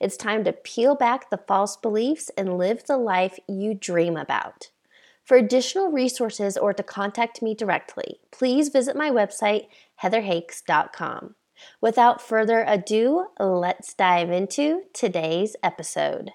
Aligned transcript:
It's 0.00 0.16
time 0.16 0.44
to 0.44 0.52
peel 0.52 0.94
back 0.94 1.30
the 1.30 1.40
false 1.48 1.76
beliefs 1.76 2.30
and 2.36 2.58
live 2.58 2.84
the 2.84 2.96
life 2.96 3.38
you 3.48 3.74
dream 3.74 4.16
about. 4.16 4.70
For 5.24 5.36
additional 5.36 5.90
resources 5.90 6.56
or 6.56 6.72
to 6.72 6.82
contact 6.82 7.42
me 7.42 7.54
directly, 7.54 8.20
please 8.30 8.70
visit 8.70 8.96
my 8.96 9.10
website, 9.10 9.68
heatherhakes.com. 10.02 11.36
Without 11.80 12.20
further 12.20 12.64
ado, 12.66 13.26
let's 13.38 13.94
dive 13.94 14.30
into 14.30 14.82
today's 14.92 15.54
episode. 15.62 16.32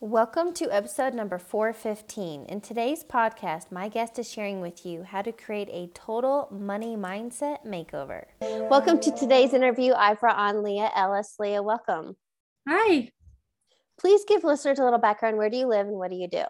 Welcome 0.00 0.52
to 0.54 0.70
episode 0.70 1.14
number 1.14 1.38
415. 1.38 2.44
In 2.46 2.60
today's 2.60 3.02
podcast, 3.02 3.72
my 3.72 3.88
guest 3.88 4.18
is 4.18 4.30
sharing 4.30 4.60
with 4.60 4.84
you 4.84 5.04
how 5.04 5.22
to 5.22 5.32
create 5.32 5.70
a 5.70 5.90
total 5.94 6.48
money 6.50 6.96
mindset 6.96 7.64
makeover. 7.66 8.24
Welcome 8.40 9.00
to 9.00 9.10
today's 9.12 9.54
interview. 9.54 9.94
I 9.94 10.12
brought 10.14 10.36
on 10.36 10.62
Leah 10.62 10.90
Ellis. 10.94 11.36
Leah, 11.38 11.62
welcome. 11.62 12.16
Hi. 12.68 13.10
Please 13.98 14.24
give 14.26 14.44
listeners 14.44 14.78
a 14.78 14.84
little 14.84 14.98
background. 14.98 15.36
Where 15.36 15.50
do 15.50 15.56
you 15.56 15.66
live 15.66 15.86
and 15.86 15.96
what 15.96 16.10
do 16.10 16.16
you 16.16 16.28
do? 16.28 16.44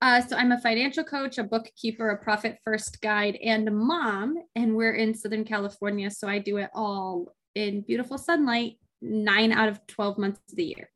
Uh, 0.00 0.20
so 0.20 0.36
I'm 0.36 0.52
a 0.52 0.60
financial 0.60 1.02
coach, 1.02 1.38
a 1.38 1.42
bookkeeper, 1.42 2.10
a 2.10 2.22
profit 2.22 2.58
first 2.64 3.00
guide, 3.00 3.36
and 3.42 3.66
a 3.66 3.70
mom. 3.70 4.36
And 4.54 4.76
we're 4.76 4.94
in 4.94 5.14
Southern 5.14 5.44
California. 5.44 6.10
So 6.10 6.28
I 6.28 6.38
do 6.38 6.58
it 6.58 6.70
all 6.74 7.34
in 7.54 7.80
beautiful 7.80 8.18
sunlight, 8.18 8.74
nine 9.00 9.52
out 9.52 9.68
of 9.68 9.84
12 9.88 10.18
months 10.18 10.40
of 10.50 10.56
the 10.56 10.64
year. 10.64 10.90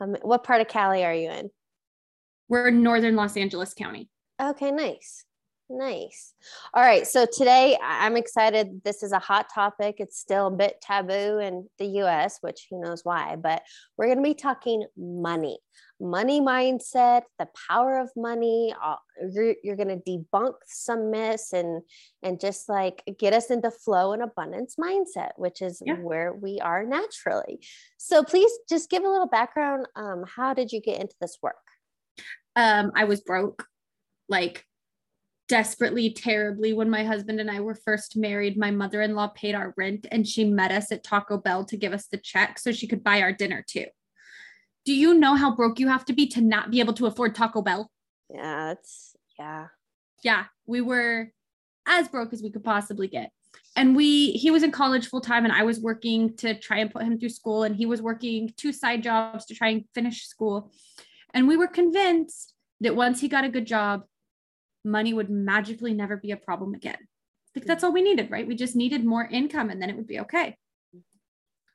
Um, 0.00 0.16
what 0.22 0.42
part 0.42 0.60
of 0.60 0.68
Cali 0.68 1.04
are 1.04 1.14
you 1.14 1.30
in? 1.30 1.50
We're 2.48 2.68
in 2.68 2.82
Northern 2.82 3.14
Los 3.14 3.36
Angeles 3.36 3.74
County. 3.74 4.08
Okay, 4.40 4.72
nice. 4.72 5.24
Nice. 5.74 6.34
All 6.74 6.82
right. 6.82 7.06
So 7.06 7.24
today 7.24 7.78
I'm 7.82 8.18
excited. 8.18 8.82
This 8.84 9.02
is 9.02 9.12
a 9.12 9.18
hot 9.18 9.46
topic. 9.54 9.96
It's 10.00 10.18
still 10.18 10.48
a 10.48 10.50
bit 10.50 10.82
taboo 10.82 11.38
in 11.38 11.66
the 11.78 11.86
US, 12.02 12.36
which 12.42 12.66
who 12.68 12.78
knows 12.78 13.06
why, 13.06 13.36
but 13.36 13.62
we're 13.96 14.04
going 14.04 14.18
to 14.18 14.22
be 14.22 14.34
talking 14.34 14.84
money, 14.98 15.58
money 15.98 16.42
mindset, 16.42 17.22
the 17.38 17.48
power 17.70 17.98
of 17.98 18.10
money. 18.14 18.74
You're, 19.32 19.54
you're 19.64 19.76
going 19.76 19.88
to 19.88 19.96
debunk 19.96 20.56
some 20.66 21.10
myths 21.10 21.54
and, 21.54 21.80
and 22.22 22.38
just 22.38 22.68
like 22.68 23.02
get 23.18 23.32
us 23.32 23.50
into 23.50 23.70
flow 23.70 24.12
and 24.12 24.22
abundance 24.22 24.76
mindset, 24.78 25.30
which 25.36 25.62
is 25.62 25.82
yeah. 25.86 25.94
where 25.94 26.34
we 26.34 26.58
are 26.60 26.84
naturally. 26.84 27.60
So 27.96 28.22
please 28.22 28.52
just 28.68 28.90
give 28.90 29.04
a 29.04 29.08
little 29.08 29.26
background. 29.26 29.86
Um, 29.96 30.24
how 30.26 30.52
did 30.52 30.70
you 30.70 30.82
get 30.82 31.00
into 31.00 31.14
this 31.18 31.38
work? 31.40 31.56
Um, 32.56 32.92
I 32.94 33.04
was 33.04 33.22
broke 33.22 33.66
like 34.28 34.66
desperately 35.48 36.12
terribly 36.12 36.72
when 36.72 36.88
my 36.88 37.04
husband 37.04 37.40
and 37.40 37.50
I 37.50 37.60
were 37.60 37.74
first 37.74 38.16
married. 38.16 38.56
My 38.56 38.70
mother 38.70 39.02
in 39.02 39.14
law 39.14 39.28
paid 39.28 39.54
our 39.54 39.74
rent 39.76 40.06
and 40.10 40.26
she 40.26 40.44
met 40.44 40.72
us 40.72 40.90
at 40.92 41.04
Taco 41.04 41.36
Bell 41.38 41.64
to 41.66 41.76
give 41.76 41.92
us 41.92 42.06
the 42.06 42.16
check 42.16 42.58
so 42.58 42.72
she 42.72 42.86
could 42.86 43.04
buy 43.04 43.20
our 43.20 43.32
dinner 43.32 43.64
too. 43.66 43.86
Do 44.84 44.94
you 44.94 45.14
know 45.14 45.34
how 45.34 45.54
broke 45.54 45.78
you 45.78 45.88
have 45.88 46.04
to 46.06 46.12
be 46.12 46.26
to 46.28 46.40
not 46.40 46.70
be 46.70 46.80
able 46.80 46.94
to 46.94 47.06
afford 47.06 47.34
Taco 47.34 47.62
Bell? 47.62 47.90
Yeah, 48.30 48.66
that's, 48.66 49.14
yeah. 49.38 49.66
Yeah, 50.24 50.44
we 50.66 50.80
were 50.80 51.30
as 51.86 52.08
broke 52.08 52.32
as 52.32 52.42
we 52.42 52.50
could 52.50 52.64
possibly 52.64 53.08
get. 53.08 53.30
And 53.76 53.96
we, 53.96 54.32
he 54.32 54.50
was 54.50 54.62
in 54.62 54.70
college 54.70 55.08
full 55.08 55.20
time 55.20 55.44
and 55.44 55.52
I 55.52 55.62
was 55.62 55.80
working 55.80 56.36
to 56.38 56.58
try 56.58 56.78
and 56.78 56.90
put 56.90 57.02
him 57.02 57.18
through 57.18 57.30
school. 57.30 57.64
And 57.64 57.74
he 57.74 57.86
was 57.86 58.02
working 58.02 58.52
two 58.56 58.72
side 58.72 59.02
jobs 59.02 59.46
to 59.46 59.54
try 59.54 59.68
and 59.68 59.84
finish 59.94 60.26
school. 60.26 60.72
And 61.34 61.48
we 61.48 61.56
were 61.56 61.68
convinced 61.68 62.54
that 62.80 62.96
once 62.96 63.20
he 63.20 63.28
got 63.28 63.44
a 63.44 63.48
good 63.48 63.66
job, 63.66 64.02
money 64.84 65.14
would 65.14 65.30
magically 65.30 65.94
never 65.94 66.16
be 66.16 66.30
a 66.30 66.36
problem 66.36 66.74
again. 66.74 66.98
Like 67.54 67.66
that's 67.66 67.84
all 67.84 67.92
we 67.92 68.02
needed, 68.02 68.30
right? 68.30 68.46
We 68.46 68.54
just 68.54 68.76
needed 68.76 69.04
more 69.04 69.24
income 69.24 69.70
and 69.70 69.80
then 69.80 69.90
it 69.90 69.96
would 69.96 70.06
be 70.06 70.20
okay. 70.20 70.56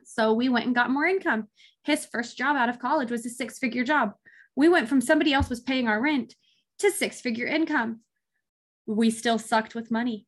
So 0.03 0.33
we 0.33 0.49
went 0.49 0.65
and 0.65 0.75
got 0.75 0.89
more 0.89 1.05
income. 1.05 1.47
His 1.83 2.05
first 2.05 2.37
job 2.37 2.55
out 2.55 2.69
of 2.69 2.79
college 2.79 3.11
was 3.11 3.25
a 3.25 3.29
six 3.29 3.59
figure 3.59 3.83
job. 3.83 4.13
We 4.55 4.69
went 4.69 4.89
from 4.89 5.01
somebody 5.01 5.33
else 5.33 5.49
was 5.49 5.59
paying 5.59 5.87
our 5.87 6.01
rent 6.01 6.35
to 6.79 6.91
six 6.91 7.21
figure 7.21 7.45
income. 7.45 8.01
We 8.85 9.11
still 9.11 9.37
sucked 9.37 9.75
with 9.75 9.91
money. 9.91 10.25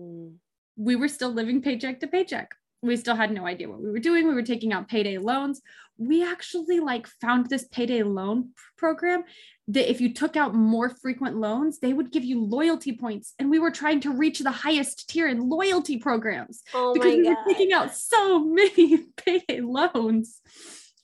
Mm. 0.00 0.36
We 0.76 0.96
were 0.96 1.08
still 1.08 1.30
living 1.30 1.62
paycheck 1.62 2.00
to 2.00 2.08
paycheck 2.08 2.54
we 2.82 2.96
still 2.96 3.16
had 3.16 3.32
no 3.32 3.46
idea 3.46 3.68
what 3.68 3.80
we 3.80 3.90
were 3.90 3.98
doing. 3.98 4.28
We 4.28 4.34
were 4.34 4.42
taking 4.42 4.72
out 4.72 4.88
payday 4.88 5.18
loans. 5.18 5.60
We 5.96 6.24
actually 6.24 6.78
like 6.78 7.06
found 7.20 7.48
this 7.48 7.66
payday 7.68 8.04
loan 8.04 8.50
program 8.76 9.24
that 9.68 9.90
if 9.90 10.00
you 10.00 10.14
took 10.14 10.36
out 10.36 10.54
more 10.54 10.88
frequent 10.88 11.36
loans 11.36 11.80
they 11.80 11.92
would 11.92 12.12
give 12.12 12.24
you 12.24 12.42
loyalty 12.42 12.96
points. 12.96 13.34
And 13.38 13.50
we 13.50 13.58
were 13.58 13.70
trying 13.70 14.00
to 14.00 14.12
reach 14.12 14.38
the 14.38 14.50
highest 14.50 15.08
tier 15.08 15.26
in 15.26 15.48
loyalty 15.48 15.98
programs 15.98 16.62
oh 16.72 16.94
because 16.94 17.16
we 17.16 17.24
God. 17.24 17.30
were 17.30 17.52
taking 17.52 17.72
out 17.72 17.94
so 17.94 18.44
many 18.44 19.06
payday 19.16 19.60
loans. 19.60 20.40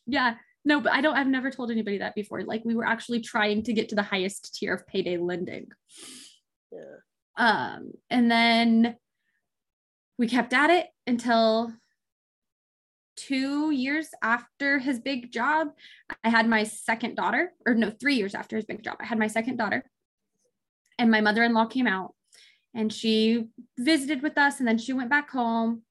Yeah 0.07 0.37
no 0.67 0.81
but 0.81 0.93
i 0.93 1.01
don't 1.01 1.15
i've 1.15 1.27
never 1.27 1.51
told 1.51 1.71
anybody 1.71 1.99
that 1.99 2.15
before. 2.15 2.43
Like 2.43 2.65
we 2.65 2.75
were 2.75 2.87
actually 2.87 3.21
trying 3.21 3.65
to 3.65 3.73
get 3.73 3.89
to 3.91 3.95
the 3.95 4.03
highest 4.03 4.55
tier 4.55 4.75
of 4.75 4.87
payday 4.87 5.17
lending. 5.17 5.69
Yeah. 6.73 6.97
Um 7.37 7.93
and 8.11 8.31
then 8.31 8.97
we 10.19 10.29
kept 10.29 10.53
at 10.53 10.71
it 10.71 10.87
until 11.07 11.73
two 13.17 13.71
years 13.71 14.09
after 14.23 14.79
his 14.79 14.99
big 14.99 15.33
job. 15.33 15.69
I 16.23 16.31
had 16.31 16.49
my 16.49 16.65
second 16.65 17.15
daughter, 17.15 17.53
or 17.67 17.75
no, 17.75 17.91
three 17.91 18.17
years 18.17 18.35
after 18.35 18.57
his 18.57 18.65
big 18.65 18.83
job. 18.83 18.97
I 19.01 19.07
had 19.07 19.19
my 19.19 19.29
second 19.29 19.57
daughter, 19.57 19.85
and 20.99 21.11
my 21.11 21.21
mother 21.21 21.43
in 21.43 21.55
law 21.55 21.67
came 21.67 21.87
out 21.87 22.15
and 22.75 22.93
she 22.93 23.47
visited 23.79 24.23
with 24.23 24.37
us, 24.37 24.59
and 24.59 24.67
then 24.67 24.79
she 24.79 24.93
went 24.93 25.11
back 25.11 25.31
home. 25.31 25.83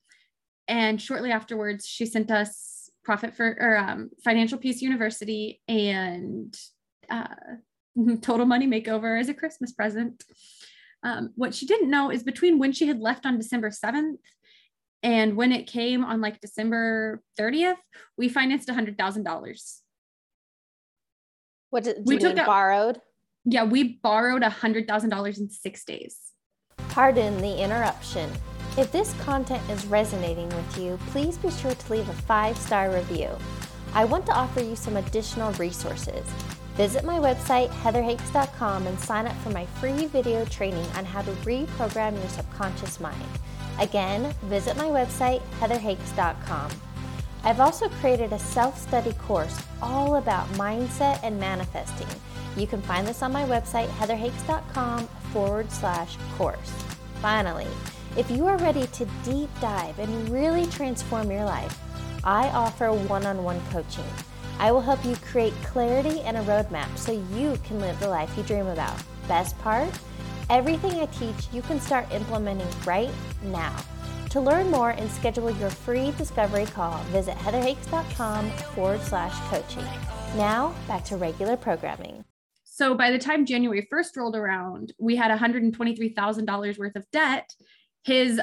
And 0.68 1.02
shortly 1.02 1.32
afterwards, 1.32 1.88
she 1.88 2.06
sent 2.06 2.30
us 2.30 2.90
Profit 3.04 3.36
First 3.36 3.58
or 3.60 3.78
um, 3.78 4.10
Financial 4.24 4.58
Peace 4.58 4.82
University 4.82 5.62
and 5.68 6.56
uh, 7.10 7.28
Total 8.22 8.46
Money 8.46 8.68
Makeover 8.68 9.20
as 9.20 9.30
a 9.30 9.34
Christmas 9.34 9.72
present. 9.72 10.24
Um, 11.04 11.32
what 11.36 11.54
she 11.54 11.66
didn't 11.66 11.90
know 11.90 12.12
is 12.12 12.24
between 12.24 12.60
when 12.60 12.72
she 12.72 12.88
had 12.88 13.00
left 13.00 13.26
on 13.26 13.38
December 13.38 13.70
7th 13.70 14.18
and 15.04 15.36
when 15.36 15.52
it 15.52 15.68
came 15.68 16.06
on 16.06 16.22
like 16.22 16.40
December 16.40 17.22
30th, 17.38 17.76
we 18.18 18.30
financed 18.30 18.70
$100,000. 18.70 19.80
What 21.70 21.84
did 21.84 21.98
we 22.06 22.18
took 22.18 22.38
out, 22.38 22.46
borrowed? 22.46 23.02
Yeah, 23.44 23.66
we 23.66 24.00
borrowed 24.02 24.44
$100,000 24.44 25.40
in 25.40 25.50
six 25.50 25.84
days. 25.84 26.18
Pardon 26.90 27.42
the 27.42 27.62
interruption. 27.62 28.32
If 28.78 28.92
this 28.92 29.14
content 29.22 29.62
is 29.70 29.86
resonating 29.88 30.48
with 30.50 30.78
you, 30.78 30.98
please 31.08 31.38
be 31.38 31.52
sure 31.52 31.76
to 31.76 31.92
leave 31.92 32.08
a 32.08 32.14
five 32.14 32.58
star 32.58 32.90
review. 32.90 33.30
I 33.94 34.06
want 34.06 34.26
to 34.28 34.32
offer 34.32 34.62
you 34.64 34.76
some 34.76 34.98
additional 34.98 35.52
resources. 35.54 36.26
Visit 36.76 37.04
my 37.04 37.20
website, 37.20 37.70
heatherhakes.com, 37.70 38.88
and 38.88 39.00
sign 39.00 39.28
up 39.28 39.36
for 39.38 39.52
my 39.52 39.66
free 39.66 40.08
video 40.08 40.44
training 40.46 40.88
on 40.96 41.06
how 41.06 41.22
to 41.22 41.32
reprogram 41.44 42.18
your 42.18 42.30
subconscious 42.30 43.00
mind. 43.00 43.28
Again, 43.80 44.34
visit 44.44 44.78
my 44.78 44.86
website, 44.86 45.42
heatherhakes.com. 45.60 46.72
I've 47.44 47.60
also 47.60 47.90
created 47.90 48.32
a 48.32 48.40
self 48.40 48.78
study 48.78 49.14
course 49.14 49.58
all 49.82 50.16
about 50.16 50.48
mindset 50.54 51.20
and 51.24 51.40
manifesting. 51.40 52.08
You 52.56 52.68
can 52.68 52.82
find 52.82 53.06
this 53.06 53.22
on 53.22 53.34
my 53.34 53.44
website, 53.46 53.88
heatherhakes.com 53.90 55.08
forward 55.34 55.72
slash 55.72 56.18
course. 56.38 56.72
Finally, 57.22 57.68
if 58.16 58.30
you 58.30 58.46
are 58.46 58.58
ready 58.58 58.86
to 58.88 59.06
deep 59.24 59.50
dive 59.60 59.98
and 60.00 60.30
really 60.30 60.68
transform 60.68 61.32
your 61.32 61.46
life, 61.46 61.78
I 62.24 62.48
offer 62.50 62.94
one 62.94 63.26
on 63.26 63.44
one 63.44 63.60
coaching. 63.72 64.06
I 64.60 64.72
will 64.72 64.82
help 64.82 65.04
you 65.04 65.16
create 65.18 65.54
clarity 65.64 66.22
and 66.22 66.38
a 66.38 66.44
roadmap 66.44 66.96
so 66.96 67.12
you 67.12 67.58
can 67.66 67.80
live 67.80 68.00
the 68.00 68.08
life 68.08 68.32
you 68.38 68.44
dream 68.44 68.68
about. 68.68 68.96
Best 69.28 69.58
part? 69.60 69.90
Everything 70.50 71.00
I 71.00 71.06
teach 71.08 71.48
you 71.52 71.62
can 71.62 71.80
start 71.80 72.12
implementing 72.12 72.68
right 72.86 73.12
now. 73.44 73.76
To 74.32 74.42
learn 74.42 74.70
more 74.70 74.92
and 74.92 75.10
schedule 75.12 75.52
your 75.52 75.70
free 75.70 76.12
discovery 76.18 76.66
call, 76.66 76.98
visit 77.06 77.36
heatherhakes.com 77.36 78.50
forward 78.76 79.02
slash 79.02 79.34
coaching. 79.50 79.86
Now, 80.36 80.74
back 80.88 81.04
to 81.06 81.18
regular 81.18 81.56
programming. 81.56 82.26
So 82.64 82.96
by 82.96 83.12
the 83.12 83.20
time 83.20 83.46
January 83.46 83.88
1st 83.92 84.18
rolled 84.18 84.36
around, 84.36 84.94
we 85.00 85.16
had 85.16 85.32
$123,000 85.38 86.78
worth 86.80 86.96
of 86.96 87.06
debt, 87.12 87.54
his 88.04 88.42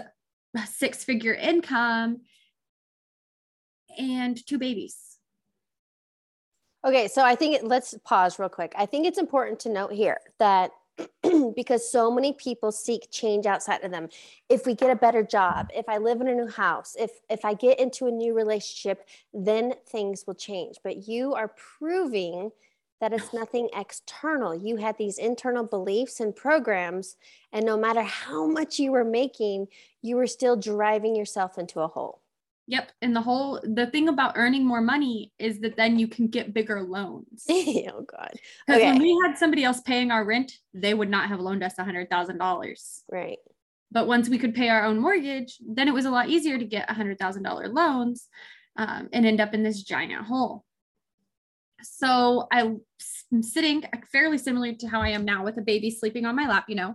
six 0.67 1.03
figure 1.05 1.35
income, 1.35 2.21
and 3.99 4.39
two 4.47 4.59
babies 4.59 5.11
Okay, 6.85 7.09
so 7.09 7.23
I 7.23 7.35
think 7.35 7.57
it, 7.57 7.65
let's 7.65 7.95
pause 8.05 8.39
real 8.39 8.49
quick. 8.49 8.73
I 8.77 8.87
think 8.87 9.07
it's 9.07 9.19
important 9.19 9.61
to 9.61 9.69
note 9.69 9.93
here 9.93 10.19
that 10.39 10.71
because 11.57 11.91
so 11.91 12.11
many 12.11 12.33
people 12.33 12.73
seek 12.73 13.11
change 13.11 13.47
outside 13.47 13.83
of 13.85 13.91
them. 13.91 14.09
If 14.49 14.67
we 14.67 14.75
get 14.75 14.91
a 14.91 14.97
better 14.97 15.23
job, 15.23 15.71
if 15.75 15.89
I 15.89 15.99
live 15.99 16.21
in 16.21 16.29
a 16.29 16.35
new 16.35 16.49
house, 16.49 16.97
if 16.99 17.11
if 17.29 17.45
I 17.45 17.55
get 17.55 17.79
into 17.79 18.07
a 18.07 18.11
new 18.11 18.35
relationship, 18.35 19.07
then 19.33 19.75
things 19.89 20.25
will 20.27 20.35
change. 20.35 20.77
But 20.83 21.09
you 21.09 21.35
are 21.35 21.55
proving 21.79 22.51
that 23.01 23.13
it's 23.15 23.33
nothing 23.33 23.69
external. 23.75 24.55
You 24.55 24.77
had 24.77 24.99
these 24.99 25.19
internal 25.19 25.65
beliefs 25.65 26.21
and 26.21 26.37
programs 26.37 27.17
and 27.53 27.65
no 27.65 27.77
matter 27.77 28.03
how 28.03 28.47
much 28.47 28.79
you 28.79 28.93
were 28.93 29.05
making, 29.05 29.69
you 30.03 30.17
were 30.17 30.27
still 30.27 30.57
driving 30.57 31.17
yourself 31.17 31.59
into 31.59 31.81
a 31.81 31.89
hole. 31.89 32.21
Yep. 32.71 32.93
And 33.03 33.17
the 33.17 33.21
whole 33.21 33.61
the 33.65 33.89
thing 33.89 34.09
about 34.09 34.35
earning 34.37 34.65
more 34.65 34.81
money 34.81 35.33
is 35.41 35.59
that 35.59 35.77
then 35.77 35.99
you 35.99 36.07
can 36.07 36.29
get 36.29 36.55
bigger 36.55 36.83
loans. 36.83 37.45
oh 37.51 38.07
God. 38.07 38.31
Because 38.65 38.81
okay. 38.81 38.93
when 38.93 39.03
we 39.03 39.19
had 39.27 39.37
somebody 39.37 39.65
else 39.65 39.81
paying 39.81 40.13
our 40.13 40.25
rent, 40.25 40.53
they 40.73 40.95
would 40.95 41.11
not 41.11 41.29
have 41.29 41.41
loaned 41.41 41.65
us 41.65 41.79
a 41.79 41.85
hundred 41.85 42.09
thousand 42.09 42.39
dollars. 42.39 43.03
Right. 43.11 43.39
But 43.91 44.07
once 44.07 44.29
we 44.29 44.39
could 44.39 44.55
pay 44.55 44.69
our 44.69 44.85
own 44.85 45.01
mortgage, 45.01 45.59
then 45.67 45.89
it 45.89 45.95
was 45.95 46.05
a 46.05 46.13
lot 46.13 46.29
easier 46.29 46.59
to 46.59 46.65
get 46.65 46.89
a 46.89 46.95
hundred 46.95 47.19
thousand 47.19 47.43
dollar 47.43 47.67
loans 47.67 48.29
um, 48.77 49.09
and 49.13 49.27
end 49.27 49.41
up 49.41 49.53
in 49.53 49.65
this 49.65 49.83
giant 49.83 50.27
hole. 50.27 50.65
So 51.83 52.47
I'm 52.53 52.83
sitting 53.43 53.83
fairly 54.13 54.39
similar 54.39 54.75
to 54.75 54.87
how 54.87 55.01
I 55.01 55.09
am 55.09 55.25
now 55.25 55.45
with 55.45 55.59
a 55.59 55.63
baby 55.63 55.91
sleeping 55.91 56.25
on 56.25 56.37
my 56.37 56.47
lap, 56.47 56.67
you 56.69 56.77
know, 56.77 56.95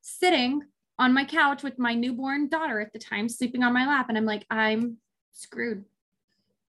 sitting 0.00 0.62
on 0.98 1.12
my 1.12 1.24
couch 1.24 1.62
with 1.62 1.78
my 1.78 1.94
newborn 1.94 2.48
daughter 2.48 2.80
at 2.80 2.92
the 2.92 2.98
time 2.98 3.28
sleeping 3.28 3.62
on 3.62 3.72
my 3.72 3.86
lap. 3.86 4.06
And 4.08 4.16
I'm 4.16 4.26
like, 4.26 4.46
I'm 4.50 4.98
screwed. 5.32 5.84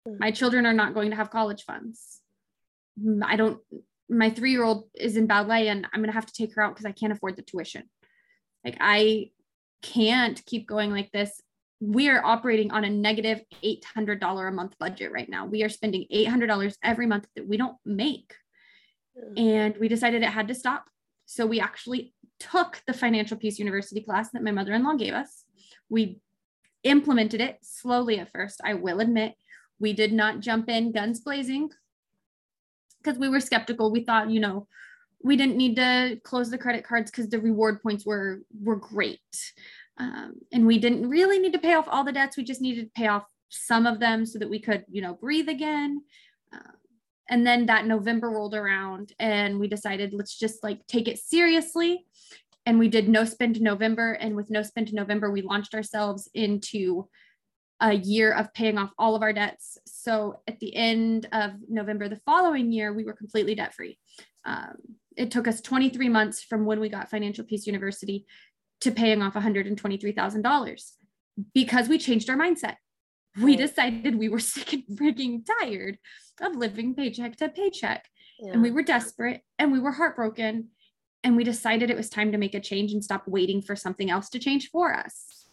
Hmm. 0.07 0.17
My 0.19 0.31
children 0.31 0.65
are 0.65 0.73
not 0.73 0.93
going 0.93 1.09
to 1.09 1.15
have 1.15 1.31
college 1.31 1.63
funds. 1.63 2.21
Mm, 3.01 3.21
I 3.25 3.35
don't, 3.35 3.59
my 4.09 4.29
three 4.29 4.51
year 4.51 4.63
old 4.63 4.89
is 4.93 5.17
in 5.17 5.25
ballet 5.27 5.69
and 5.69 5.87
I'm 5.91 6.01
going 6.01 6.09
to 6.09 6.13
have 6.13 6.25
to 6.25 6.33
take 6.33 6.53
her 6.55 6.61
out 6.61 6.73
because 6.73 6.85
I 6.85 6.91
can't 6.91 7.13
afford 7.13 7.35
the 7.35 7.41
tuition. 7.41 7.83
Like, 8.63 8.77
I 8.79 9.31
can't 9.81 10.43
keep 10.45 10.67
going 10.67 10.91
like 10.91 11.11
this. 11.11 11.41
We 11.79 12.09
are 12.09 12.23
operating 12.23 12.71
on 12.71 12.83
a 12.83 12.89
negative 12.89 13.41
$800 13.63 14.47
a 14.47 14.51
month 14.51 14.77
budget 14.77 15.11
right 15.11 15.27
now. 15.27 15.47
We 15.47 15.63
are 15.63 15.69
spending 15.69 16.05
$800 16.13 16.75
every 16.83 17.07
month 17.07 17.25
that 17.35 17.47
we 17.47 17.57
don't 17.57 17.77
make. 17.83 18.35
Hmm. 19.17 19.37
And 19.37 19.77
we 19.77 19.87
decided 19.87 20.21
it 20.21 20.29
had 20.29 20.49
to 20.49 20.55
stop. 20.55 20.85
So 21.25 21.47
we 21.47 21.59
actually 21.59 22.13
took 22.41 22.81
the 22.87 22.93
Financial 22.93 23.37
Peace 23.37 23.59
University 23.59 24.01
class 24.01 24.31
that 24.31 24.43
my 24.43 24.51
mother 24.51 24.73
in 24.73 24.83
law 24.83 24.93
gave 24.93 25.13
us. 25.13 25.43
We 25.89 26.19
implemented 26.83 27.41
it 27.41 27.59
slowly 27.61 28.19
at 28.19 28.31
first, 28.31 28.61
I 28.63 28.73
will 28.73 28.99
admit. 28.99 29.35
We 29.79 29.93
did 29.93 30.13
not 30.13 30.39
jump 30.39 30.69
in 30.69 30.91
guns 30.91 31.19
blazing 31.19 31.69
because 33.01 33.19
we 33.19 33.29
were 33.29 33.39
skeptical. 33.39 33.91
We 33.91 34.03
thought, 34.03 34.29
you 34.29 34.39
know, 34.39 34.67
we 35.23 35.35
didn't 35.35 35.57
need 35.57 35.75
to 35.75 36.19
close 36.23 36.49
the 36.49 36.57
credit 36.57 36.83
cards 36.83 37.11
because 37.11 37.29
the 37.29 37.39
reward 37.39 37.81
points 37.81 38.05
were 38.05 38.41
were 38.59 38.75
great. 38.75 39.19
Um, 39.97 40.35
and 40.51 40.65
we 40.65 40.79
didn't 40.79 41.09
really 41.09 41.37
need 41.39 41.53
to 41.53 41.59
pay 41.59 41.73
off 41.73 41.87
all 41.89 42.03
the 42.03 42.11
debts. 42.11 42.37
We 42.37 42.43
just 42.43 42.61
needed 42.61 42.85
to 42.85 43.01
pay 43.01 43.07
off 43.07 43.25
some 43.49 43.85
of 43.85 43.99
them 43.99 44.25
so 44.25 44.39
that 44.39 44.49
we 44.49 44.59
could, 44.59 44.85
you 44.89 45.01
know, 45.01 45.13
breathe 45.13 45.49
again. 45.49 46.01
Um, 46.53 46.73
and 47.29 47.45
then 47.45 47.65
that 47.67 47.85
November 47.85 48.29
rolled 48.29 48.55
around 48.55 49.13
and 49.19 49.59
we 49.59 49.67
decided 49.67 50.13
let's 50.13 50.37
just 50.37 50.63
like 50.63 50.85
take 50.87 51.07
it 51.07 51.19
seriously. 51.19 52.05
And 52.65 52.77
we 52.77 52.89
did 52.89 53.09
no 53.09 53.25
spend 53.25 53.59
November. 53.59 54.13
And 54.13 54.35
with 54.35 54.49
no 54.49 54.61
spend 54.61 54.93
November, 54.93 55.31
we 55.31 55.41
launched 55.41 55.73
ourselves 55.73 56.29
into 56.33 57.07
a 57.79 57.93
year 57.93 58.31
of 58.31 58.53
paying 58.53 58.77
off 58.77 58.91
all 58.97 59.15
of 59.15 59.23
our 59.23 59.33
debts. 59.33 59.77
So 59.87 60.41
at 60.47 60.59
the 60.59 60.75
end 60.75 61.27
of 61.31 61.53
November 61.67 62.07
the 62.07 62.19
following 62.25 62.71
year, 62.71 62.93
we 62.93 63.03
were 63.03 63.13
completely 63.13 63.55
debt 63.55 63.73
free. 63.73 63.97
Um, 64.45 64.75
it 65.17 65.31
took 65.31 65.47
us 65.47 65.61
23 65.61 66.07
months 66.09 66.43
from 66.43 66.65
when 66.65 66.79
we 66.79 66.89
got 66.89 67.09
Financial 67.09 67.43
Peace 67.43 67.65
University 67.65 68.25
to 68.81 68.91
paying 68.91 69.21
off 69.21 69.33
$123,000 69.33 70.91
because 71.53 71.89
we 71.89 71.97
changed 71.97 72.29
our 72.29 72.37
mindset 72.37 72.75
we 73.39 73.55
decided 73.55 74.15
we 74.15 74.29
were 74.29 74.39
sick 74.39 74.73
and 74.73 74.83
freaking 74.97 75.43
tired 75.59 75.97
of 76.41 76.55
living 76.55 76.95
paycheck 76.95 77.37
to 77.37 77.49
paycheck. 77.49 78.07
Yeah. 78.39 78.53
And 78.53 78.61
we 78.61 78.71
were 78.71 78.83
desperate 78.83 79.41
and 79.59 79.71
we 79.71 79.79
were 79.79 79.91
heartbroken. 79.91 80.69
And 81.23 81.35
we 81.35 81.43
decided 81.43 81.89
it 81.89 81.97
was 81.97 82.09
time 82.09 82.31
to 82.31 82.37
make 82.37 82.55
a 82.55 82.59
change 82.59 82.93
and 82.93 83.03
stop 83.03 83.27
waiting 83.27 83.61
for 83.61 83.75
something 83.75 84.09
else 84.09 84.29
to 84.29 84.39
change 84.39 84.69
for 84.71 84.93
us. 84.93 85.47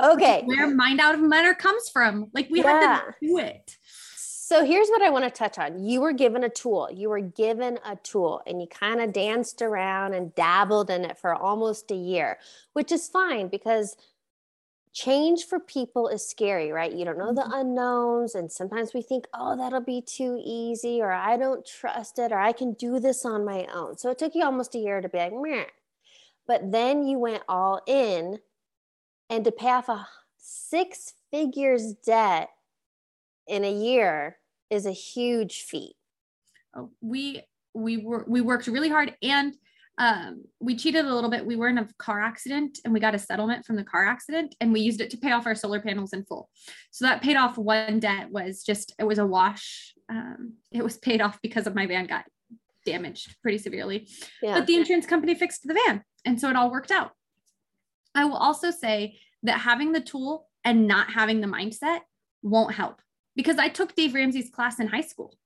Okay. 0.00 0.42
Where 0.44 0.68
mind 0.74 1.00
out 1.00 1.14
of 1.14 1.20
matter 1.20 1.54
comes 1.54 1.88
from. 1.88 2.30
Like 2.34 2.48
we 2.50 2.62
yeah. 2.62 2.80
had 2.80 3.00
to 3.00 3.14
do 3.22 3.38
it. 3.38 3.76
So 4.48 4.64
here's 4.64 4.88
what 4.88 5.02
I 5.02 5.10
want 5.10 5.24
to 5.24 5.30
touch 5.30 5.58
on. 5.58 5.84
You 5.84 6.00
were 6.00 6.12
given 6.12 6.44
a 6.44 6.48
tool. 6.48 6.88
You 6.92 7.08
were 7.08 7.20
given 7.20 7.80
a 7.84 7.96
tool 7.96 8.42
and 8.46 8.60
you 8.60 8.68
kind 8.68 9.00
of 9.00 9.12
danced 9.12 9.60
around 9.60 10.14
and 10.14 10.34
dabbled 10.36 10.88
in 10.88 11.04
it 11.04 11.18
for 11.18 11.34
almost 11.34 11.90
a 11.90 11.96
year, 11.96 12.38
which 12.72 12.92
is 12.92 13.08
fine 13.08 13.48
because 13.48 13.96
change 14.96 15.44
for 15.44 15.60
people 15.60 16.08
is 16.08 16.26
scary, 16.26 16.72
right? 16.72 16.90
You 16.90 17.04
don't 17.04 17.18
know 17.18 17.34
the 17.34 17.42
mm-hmm. 17.42 17.52
unknowns. 17.52 18.34
And 18.34 18.50
sometimes 18.50 18.94
we 18.94 19.02
think, 19.02 19.26
oh, 19.34 19.54
that'll 19.54 19.82
be 19.82 20.00
too 20.00 20.40
easy, 20.42 21.02
or 21.02 21.12
I 21.12 21.36
don't 21.36 21.66
trust 21.66 22.18
it, 22.18 22.32
or 22.32 22.38
I 22.38 22.52
can 22.52 22.72
do 22.72 22.98
this 22.98 23.26
on 23.26 23.44
my 23.44 23.66
own. 23.74 23.98
So 23.98 24.10
it 24.10 24.18
took 24.18 24.34
you 24.34 24.42
almost 24.42 24.74
a 24.74 24.78
year 24.78 25.02
to 25.02 25.08
be 25.08 25.18
like, 25.18 25.34
Meh. 25.34 25.64
but 26.48 26.72
then 26.72 27.06
you 27.06 27.18
went 27.18 27.42
all 27.46 27.82
in 27.86 28.38
and 29.28 29.44
to 29.44 29.52
pay 29.52 29.68
off 29.68 29.90
a 29.90 30.08
six 30.38 31.12
figures 31.30 31.92
debt 32.06 32.48
in 33.46 33.64
a 33.64 33.72
year 33.72 34.38
is 34.70 34.86
a 34.86 34.92
huge 34.92 35.62
feat. 35.62 35.96
Oh, 36.74 36.90
we 37.02 37.42
we 37.74 37.98
were 37.98 38.24
we 38.26 38.40
worked 38.40 38.66
really 38.66 38.88
hard 38.88 39.14
and 39.22 39.56
um, 39.98 40.44
we 40.60 40.76
cheated 40.76 41.04
a 41.04 41.14
little 41.14 41.30
bit. 41.30 41.46
We 41.46 41.56
were 41.56 41.68
in 41.68 41.78
a 41.78 41.88
car 41.98 42.20
accident 42.20 42.78
and 42.84 42.92
we 42.92 43.00
got 43.00 43.14
a 43.14 43.18
settlement 43.18 43.64
from 43.64 43.76
the 43.76 43.84
car 43.84 44.06
accident 44.06 44.54
and 44.60 44.72
we 44.72 44.80
used 44.80 45.00
it 45.00 45.10
to 45.10 45.16
pay 45.16 45.32
off 45.32 45.46
our 45.46 45.54
solar 45.54 45.80
panels 45.80 46.12
in 46.12 46.24
full. 46.24 46.50
So 46.90 47.06
that 47.06 47.22
paid 47.22 47.36
off 47.36 47.56
one 47.56 47.98
debt 48.00 48.30
was 48.30 48.62
just, 48.62 48.94
it 48.98 49.04
was 49.04 49.18
a 49.18 49.26
wash. 49.26 49.94
Um, 50.10 50.54
it 50.70 50.82
was 50.82 50.98
paid 50.98 51.20
off 51.20 51.40
because 51.42 51.66
of 51.66 51.74
my 51.74 51.86
van 51.86 52.06
got 52.06 52.24
damaged 52.84 53.36
pretty 53.42 53.58
severely. 53.58 54.08
Yeah. 54.42 54.58
But 54.58 54.66
the 54.66 54.76
insurance 54.76 55.06
company 55.06 55.34
fixed 55.34 55.66
the 55.66 55.74
van. 55.86 56.02
And 56.24 56.40
so 56.40 56.50
it 56.50 56.56
all 56.56 56.70
worked 56.70 56.90
out. 56.90 57.12
I 58.14 58.24
will 58.26 58.36
also 58.36 58.70
say 58.70 59.18
that 59.42 59.60
having 59.60 59.92
the 59.92 60.00
tool 60.00 60.46
and 60.64 60.86
not 60.86 61.10
having 61.10 61.40
the 61.40 61.46
mindset 61.46 62.00
won't 62.42 62.74
help 62.74 63.00
because 63.34 63.56
I 63.56 63.68
took 63.68 63.94
Dave 63.94 64.14
Ramsey's 64.14 64.50
class 64.50 64.78
in 64.78 64.88
high 64.88 65.02
school. 65.02 65.36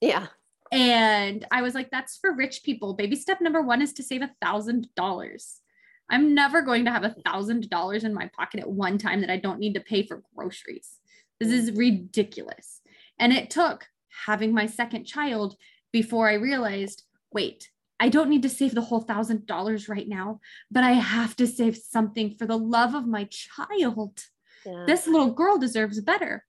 Yeah. 0.00 0.26
And 0.72 1.46
I 1.50 1.62
was 1.62 1.74
like, 1.74 1.90
that's 1.90 2.16
for 2.16 2.34
rich 2.34 2.62
people. 2.62 2.94
Baby 2.94 3.16
step 3.16 3.40
number 3.40 3.62
one 3.62 3.82
is 3.82 3.92
to 3.94 4.02
save 4.02 4.22
a 4.22 4.34
thousand 4.40 4.88
dollars. 4.94 5.60
I'm 6.08 6.34
never 6.34 6.62
going 6.62 6.84
to 6.84 6.90
have 6.90 7.04
a 7.04 7.16
thousand 7.24 7.68
dollars 7.68 8.04
in 8.04 8.14
my 8.14 8.30
pocket 8.36 8.60
at 8.60 8.70
one 8.70 8.98
time 8.98 9.20
that 9.20 9.30
I 9.30 9.36
don't 9.36 9.58
need 9.58 9.74
to 9.74 9.80
pay 9.80 10.06
for 10.06 10.22
groceries. 10.36 10.98
This 11.40 11.50
is 11.50 11.72
ridiculous. 11.72 12.80
And 13.18 13.32
it 13.32 13.50
took 13.50 13.86
having 14.26 14.54
my 14.54 14.66
second 14.66 15.04
child 15.04 15.56
before 15.92 16.28
I 16.28 16.34
realized 16.34 17.02
wait, 17.32 17.70
I 18.00 18.08
don't 18.08 18.30
need 18.30 18.42
to 18.42 18.48
save 18.48 18.74
the 18.74 18.80
whole 18.80 19.00
thousand 19.00 19.46
dollars 19.46 19.88
right 19.88 20.08
now, 20.08 20.40
but 20.70 20.84
I 20.84 20.92
have 20.92 21.36
to 21.36 21.46
save 21.46 21.76
something 21.76 22.34
for 22.38 22.46
the 22.46 22.58
love 22.58 22.94
of 22.94 23.06
my 23.06 23.28
child. 23.30 24.20
Yeah. 24.64 24.84
This 24.86 25.06
little 25.06 25.32
girl 25.32 25.58
deserves 25.58 26.00
better 26.00 26.44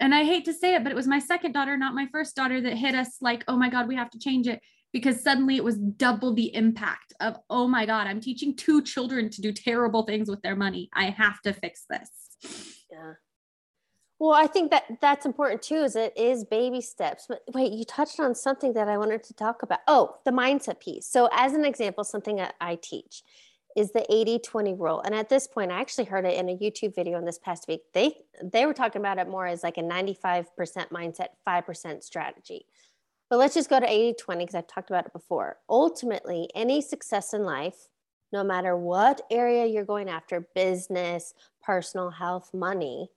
and 0.00 0.14
I 0.14 0.24
hate 0.24 0.44
to 0.44 0.52
say 0.52 0.74
it, 0.74 0.82
but 0.82 0.92
it 0.92 0.96
was 0.96 1.06
my 1.06 1.18
second 1.18 1.52
daughter, 1.52 1.76
not 1.76 1.94
my 1.94 2.06
first 2.12 2.36
daughter, 2.36 2.60
that 2.60 2.74
hit 2.74 2.94
us 2.94 3.16
like, 3.20 3.44
oh 3.48 3.56
my 3.56 3.68
God, 3.68 3.88
we 3.88 3.96
have 3.96 4.10
to 4.10 4.18
change 4.18 4.46
it 4.46 4.60
because 4.92 5.22
suddenly 5.22 5.56
it 5.56 5.64
was 5.64 5.76
double 5.76 6.34
the 6.34 6.54
impact 6.54 7.12
of, 7.20 7.36
oh 7.50 7.68
my 7.68 7.84
God, 7.84 8.06
I'm 8.06 8.20
teaching 8.20 8.56
two 8.56 8.82
children 8.82 9.28
to 9.30 9.42
do 9.42 9.52
terrible 9.52 10.04
things 10.04 10.28
with 10.28 10.40
their 10.42 10.56
money. 10.56 10.88
I 10.94 11.06
have 11.10 11.40
to 11.42 11.52
fix 11.52 11.84
this. 11.90 12.10
Yeah. 12.90 13.14
Well, 14.20 14.32
I 14.32 14.48
think 14.48 14.72
that 14.72 14.84
that's 15.00 15.26
important 15.26 15.62
too, 15.62 15.82
is 15.82 15.94
it 15.94 16.16
is 16.16 16.44
baby 16.44 16.80
steps. 16.80 17.26
But 17.28 17.42
wait, 17.54 17.72
you 17.72 17.84
touched 17.84 18.18
on 18.18 18.34
something 18.34 18.72
that 18.72 18.88
I 18.88 18.98
wanted 18.98 19.22
to 19.24 19.34
talk 19.34 19.62
about. 19.62 19.80
Oh, 19.86 20.16
the 20.24 20.32
mindset 20.32 20.80
piece. 20.80 21.06
So, 21.06 21.28
as 21.32 21.52
an 21.52 21.64
example, 21.64 22.02
something 22.02 22.36
that 22.36 22.54
I 22.60 22.78
teach 22.82 23.22
is 23.78 23.92
the 23.92 24.04
80-20 24.10 24.78
rule. 24.78 25.00
And 25.00 25.14
at 25.14 25.28
this 25.28 25.46
point, 25.46 25.70
I 25.70 25.80
actually 25.80 26.06
heard 26.06 26.24
it 26.24 26.36
in 26.36 26.48
a 26.48 26.56
YouTube 26.56 26.94
video 26.94 27.16
in 27.18 27.24
this 27.24 27.38
past 27.38 27.66
week. 27.68 27.82
They 27.94 28.16
they 28.42 28.66
were 28.66 28.74
talking 28.74 29.00
about 29.00 29.18
it 29.18 29.28
more 29.28 29.46
as 29.46 29.62
like 29.62 29.78
a 29.78 29.82
95% 29.82 30.46
mindset, 30.90 31.28
5% 31.46 32.02
strategy. 32.02 32.66
But 33.30 33.38
let's 33.38 33.54
just 33.54 33.70
go 33.70 33.78
to 33.78 33.86
80-20 33.86 34.38
because 34.38 34.54
I've 34.54 34.66
talked 34.66 34.90
about 34.90 35.06
it 35.06 35.12
before. 35.12 35.58
Ultimately, 35.68 36.48
any 36.54 36.80
success 36.80 37.32
in 37.32 37.44
life, 37.44 37.88
no 38.32 38.42
matter 38.42 38.76
what 38.76 39.20
area 39.30 39.66
you're 39.66 39.84
going 39.84 40.08
after, 40.08 40.48
business, 40.54 41.34
personal 41.62 42.10
health, 42.10 42.50
money, 42.52 43.10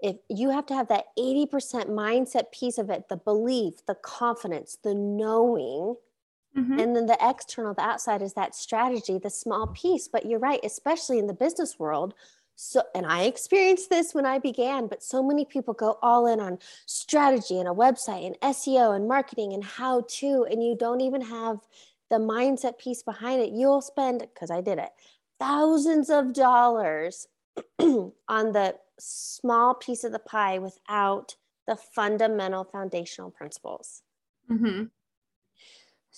if 0.00 0.16
you 0.28 0.50
have 0.50 0.66
to 0.66 0.74
have 0.74 0.88
that 0.88 1.06
80% 1.18 1.48
mindset 1.88 2.50
piece 2.52 2.78
of 2.78 2.90
it, 2.90 3.08
the 3.08 3.16
belief, 3.16 3.74
the 3.86 3.94
confidence, 3.94 4.78
the 4.82 4.94
knowing 4.94 5.96
Mm-hmm. 6.56 6.78
And 6.78 6.96
then 6.96 7.06
the 7.06 7.18
external, 7.20 7.74
the 7.74 7.82
outside 7.82 8.22
is 8.22 8.32
that 8.34 8.54
strategy, 8.54 9.18
the 9.18 9.30
small 9.30 9.66
piece. 9.68 10.08
But 10.08 10.26
you're 10.26 10.38
right, 10.38 10.60
especially 10.64 11.18
in 11.18 11.26
the 11.26 11.34
business 11.34 11.78
world, 11.78 12.14
so 12.56 12.82
and 12.94 13.04
i 13.06 13.24
experienced 13.24 13.90
this 13.90 14.14
when 14.14 14.24
i 14.24 14.38
began 14.38 14.86
but 14.86 15.02
so 15.02 15.22
many 15.22 15.44
people 15.44 15.74
go 15.74 15.98
all 16.02 16.26
in 16.26 16.40
on 16.40 16.58
strategy 16.86 17.60
and 17.60 17.68
a 17.68 17.72
website 17.72 18.26
and 18.26 18.54
seo 18.54 18.96
and 18.96 19.06
marketing 19.06 19.52
and 19.52 19.62
how 19.62 20.02
to 20.08 20.46
and 20.50 20.64
you 20.64 20.74
don't 20.74 21.02
even 21.02 21.20
have 21.20 21.58
the 22.08 22.16
mindset 22.16 22.78
piece 22.78 23.02
behind 23.02 23.40
it 23.42 23.52
you'll 23.52 23.82
spend 23.82 24.20
because 24.20 24.50
i 24.50 24.60
did 24.60 24.78
it 24.78 24.90
thousands 25.38 26.08
of 26.08 26.32
dollars 26.32 27.28
on 27.78 28.12
the 28.52 28.74
small 28.98 29.74
piece 29.74 30.02
of 30.02 30.12
the 30.12 30.18
pie 30.18 30.58
without 30.58 31.36
the 31.66 31.76
fundamental 31.76 32.64
foundational 32.64 33.30
principles 33.30 34.02
mm-hmm. 34.50 34.84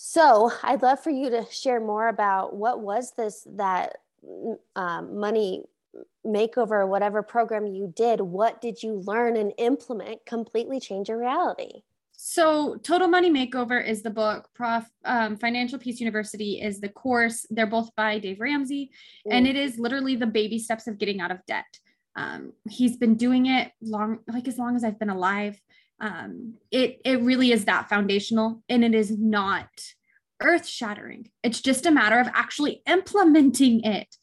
So 0.00 0.50
i'd 0.62 0.82
love 0.82 1.00
for 1.00 1.10
you 1.10 1.28
to 1.28 1.44
share 1.50 1.80
more 1.80 2.08
about 2.08 2.54
what 2.54 2.80
was 2.80 3.12
this 3.16 3.46
that 3.56 3.96
um, 4.76 5.18
money 5.18 5.64
makeover, 6.26 6.86
whatever 6.86 7.22
program 7.22 7.66
you 7.66 7.92
did, 7.94 8.20
what 8.20 8.60
did 8.60 8.82
you 8.82 9.02
learn 9.06 9.36
and 9.36 9.52
implement 9.58 10.24
completely 10.26 10.80
change 10.80 11.08
your 11.08 11.18
reality? 11.18 11.82
So, 12.20 12.76
Total 12.82 13.06
Money 13.06 13.30
Makeover 13.30 13.84
is 13.84 14.02
the 14.02 14.10
book. 14.10 14.48
Prof 14.52 14.84
um, 15.04 15.36
Financial 15.36 15.78
Peace 15.78 16.00
University 16.00 16.60
is 16.60 16.80
the 16.80 16.88
course. 16.88 17.46
They're 17.48 17.66
both 17.66 17.94
by 17.94 18.18
Dave 18.18 18.40
Ramsey, 18.40 18.90
mm. 19.26 19.32
and 19.32 19.46
it 19.46 19.54
is 19.54 19.78
literally 19.78 20.16
the 20.16 20.26
baby 20.26 20.58
steps 20.58 20.88
of 20.88 20.98
getting 20.98 21.20
out 21.20 21.30
of 21.30 21.38
debt. 21.46 21.78
Um, 22.16 22.52
he's 22.68 22.96
been 22.96 23.14
doing 23.14 23.46
it 23.46 23.70
long, 23.80 24.18
like 24.26 24.48
as 24.48 24.58
long 24.58 24.74
as 24.74 24.82
I've 24.82 24.98
been 24.98 25.10
alive. 25.10 25.60
Um, 26.00 26.54
it 26.70 27.00
it 27.04 27.20
really 27.22 27.52
is 27.52 27.64
that 27.64 27.88
foundational, 27.88 28.62
and 28.68 28.84
it 28.84 28.94
is 28.94 29.16
not 29.18 29.68
earth 30.40 30.66
shattering. 30.66 31.30
It's 31.42 31.60
just 31.60 31.86
a 31.86 31.90
matter 31.90 32.18
of 32.18 32.28
actually 32.32 32.82
implementing 32.86 33.82
it. 33.84 34.14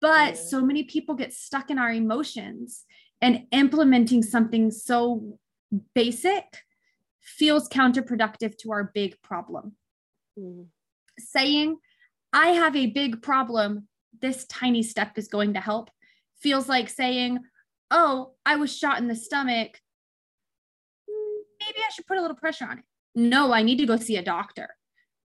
But 0.00 0.36
so 0.36 0.62
many 0.62 0.84
people 0.84 1.14
get 1.14 1.32
stuck 1.32 1.70
in 1.70 1.78
our 1.78 1.90
emotions 1.90 2.84
and 3.20 3.46
implementing 3.52 4.22
something 4.22 4.70
so 4.70 5.38
basic 5.94 6.44
feels 7.20 7.68
counterproductive 7.68 8.56
to 8.58 8.72
our 8.72 8.90
big 8.94 9.20
problem. 9.22 9.72
Mm. 10.38 10.66
Saying, 11.18 11.78
I 12.32 12.48
have 12.48 12.76
a 12.76 12.86
big 12.86 13.22
problem, 13.22 13.88
this 14.20 14.44
tiny 14.46 14.82
step 14.82 15.16
is 15.16 15.28
going 15.28 15.54
to 15.54 15.60
help, 15.60 15.90
feels 16.40 16.68
like 16.68 16.88
saying, 16.88 17.38
Oh, 17.90 18.32
I 18.44 18.56
was 18.56 18.76
shot 18.76 18.98
in 18.98 19.08
the 19.08 19.14
stomach. 19.14 19.80
Maybe 21.66 21.78
I 21.78 21.90
should 21.92 22.06
put 22.06 22.18
a 22.18 22.20
little 22.20 22.36
pressure 22.36 22.66
on 22.66 22.78
it. 22.78 22.84
No, 23.14 23.52
I 23.52 23.62
need 23.62 23.78
to 23.78 23.86
go 23.86 23.96
see 23.96 24.16
a 24.16 24.22
doctor. 24.22 24.68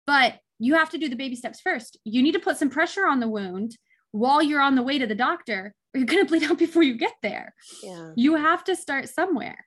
But 0.06 0.38
you 0.58 0.74
have 0.74 0.90
to 0.90 0.98
do 0.98 1.08
the 1.08 1.16
baby 1.16 1.36
steps 1.36 1.60
first. 1.60 1.98
You 2.04 2.22
need 2.22 2.32
to 2.32 2.38
put 2.38 2.56
some 2.56 2.70
pressure 2.70 3.06
on 3.06 3.20
the 3.20 3.28
wound 3.28 3.76
while 4.12 4.42
you're 4.42 4.60
on 4.60 4.74
the 4.74 4.82
way 4.82 4.98
to 4.98 5.06
the 5.06 5.14
doctor 5.14 5.74
or 5.92 5.98
you're 5.98 6.06
going 6.06 6.24
to 6.24 6.28
bleed 6.28 6.44
out 6.44 6.58
before 6.58 6.82
you 6.82 6.96
get 6.96 7.14
there. 7.22 7.54
Yeah. 7.82 8.10
You 8.16 8.36
have 8.36 8.64
to 8.64 8.76
start 8.76 9.08
somewhere. 9.08 9.66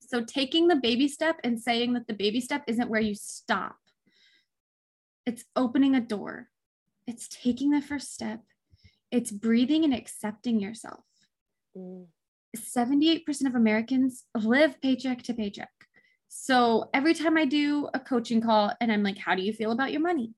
So 0.00 0.22
taking 0.22 0.68
the 0.68 0.76
baby 0.76 1.08
step 1.08 1.36
and 1.42 1.60
saying 1.60 1.94
that 1.94 2.06
the 2.06 2.14
baby 2.14 2.40
step 2.40 2.64
isn't 2.66 2.90
where 2.90 3.00
you 3.00 3.14
stop. 3.14 3.76
It's 5.24 5.44
opening 5.56 5.94
a 5.94 6.00
door. 6.00 6.48
It's 7.06 7.28
taking 7.28 7.70
the 7.70 7.80
first 7.80 8.12
step. 8.12 8.40
It's 9.10 9.30
breathing 9.30 9.84
and 9.84 9.94
accepting 9.94 10.60
yourself. 10.60 11.04
Mm. 11.76 12.06
78% 12.56 13.46
of 13.46 13.54
Americans 13.54 14.24
live 14.34 14.80
paycheck 14.80 15.22
to 15.24 15.34
paycheck. 15.34 15.70
So 16.28 16.90
every 16.94 17.14
time 17.14 17.36
I 17.36 17.44
do 17.44 17.88
a 17.92 18.00
coaching 18.00 18.40
call 18.40 18.72
and 18.80 18.90
I'm 18.90 19.02
like, 19.02 19.18
how 19.18 19.34
do 19.34 19.42
you 19.42 19.52
feel 19.52 19.72
about 19.72 19.92
your 19.92 20.00
money? 20.00 20.32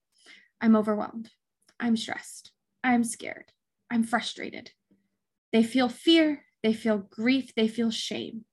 I'm 0.61 0.77
overwhelmed. 0.77 1.31
I'm 1.79 1.97
stressed. 1.97 2.53
I'm 2.83 3.05
scared. 3.05 3.53
I'm 3.91 4.03
frustrated. 4.03 4.71
They 5.53 5.63
feel 5.63 5.89
fear, 5.89 6.43
they 6.63 6.73
feel 6.73 6.99
grief, 6.99 7.55
they 7.55 7.69
feel 7.69 7.91
shame. 7.91 8.45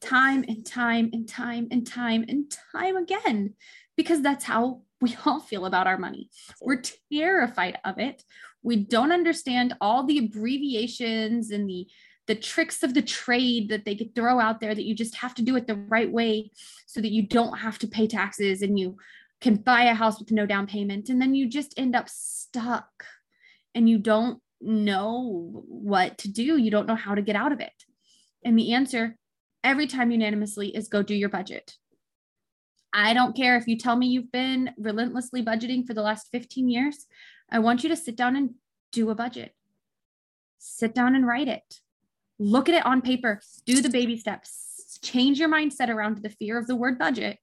Time 0.00 0.44
and 0.48 0.64
time 0.64 1.10
and 1.12 1.28
time 1.28 1.68
and 1.70 1.86
time 1.86 2.24
and 2.28 2.50
time 2.72 2.96
again, 2.96 3.54
because 3.96 4.22
that's 4.22 4.44
how 4.44 4.82
we 5.00 5.16
all 5.26 5.40
feel 5.40 5.66
about 5.66 5.86
our 5.86 5.98
money. 5.98 6.30
We're 6.60 6.82
terrified 7.12 7.78
of 7.84 7.98
it. 7.98 8.22
We 8.62 8.76
don't 8.76 9.12
understand 9.12 9.74
all 9.80 10.04
the 10.04 10.18
abbreviations 10.18 11.50
and 11.50 11.68
the 11.68 11.86
the 12.26 12.34
tricks 12.34 12.82
of 12.82 12.94
the 12.94 13.02
trade 13.02 13.68
that 13.68 13.84
they 13.84 13.94
could 13.94 14.14
throw 14.14 14.40
out 14.40 14.60
there 14.60 14.74
that 14.74 14.84
you 14.84 14.94
just 14.94 15.16
have 15.16 15.34
to 15.34 15.42
do 15.42 15.56
it 15.56 15.66
the 15.66 15.74
right 15.74 16.10
way 16.10 16.50
so 16.86 17.00
that 17.00 17.12
you 17.12 17.22
don't 17.22 17.58
have 17.58 17.78
to 17.78 17.86
pay 17.86 18.06
taxes 18.06 18.62
and 18.62 18.78
you 18.78 18.96
can 19.40 19.54
buy 19.54 19.84
a 19.84 19.94
house 19.94 20.18
with 20.18 20.30
no 20.32 20.46
down 20.46 20.66
payment 20.66 21.08
and 21.08 21.20
then 21.20 21.34
you 21.34 21.48
just 21.48 21.74
end 21.78 21.94
up 21.94 22.08
stuck 22.08 23.04
and 23.74 23.88
you 23.88 23.98
don't 23.98 24.40
know 24.60 25.62
what 25.68 26.18
to 26.18 26.28
do, 26.28 26.56
you 26.56 26.70
don't 26.70 26.86
know 26.86 26.94
how 26.94 27.14
to 27.14 27.22
get 27.22 27.36
out 27.36 27.52
of 27.52 27.60
it. 27.60 27.72
And 28.44 28.58
the 28.58 28.72
answer 28.72 29.16
every 29.62 29.86
time 29.86 30.10
unanimously 30.10 30.74
is 30.74 30.88
go 30.88 31.02
do 31.02 31.14
your 31.14 31.28
budget. 31.28 31.74
I 32.92 33.12
don't 33.12 33.36
care 33.36 33.56
if 33.56 33.66
you 33.66 33.76
tell 33.76 33.96
me 33.96 34.06
you've 34.06 34.32
been 34.32 34.70
relentlessly 34.78 35.44
budgeting 35.44 35.86
for 35.86 35.92
the 35.92 36.02
last 36.02 36.28
15 36.32 36.68
years. 36.68 37.06
I 37.50 37.58
want 37.58 37.82
you 37.82 37.90
to 37.90 37.96
sit 37.96 38.16
down 38.16 38.36
and 38.36 38.54
do 38.90 39.10
a 39.10 39.14
budget. 39.14 39.54
Sit 40.58 40.94
down 40.94 41.14
and 41.14 41.26
write 41.26 41.48
it. 41.48 41.80
Look 42.38 42.68
at 42.68 42.74
it 42.74 42.84
on 42.86 43.00
paper. 43.02 43.40
Do 43.64 43.80
the 43.80 43.88
baby 43.88 44.16
steps. 44.16 44.98
Change 45.02 45.38
your 45.38 45.48
mindset 45.48 45.88
around 45.88 46.18
the 46.18 46.30
fear 46.30 46.58
of 46.58 46.66
the 46.66 46.76
word 46.76 46.98
budget. 46.98 47.38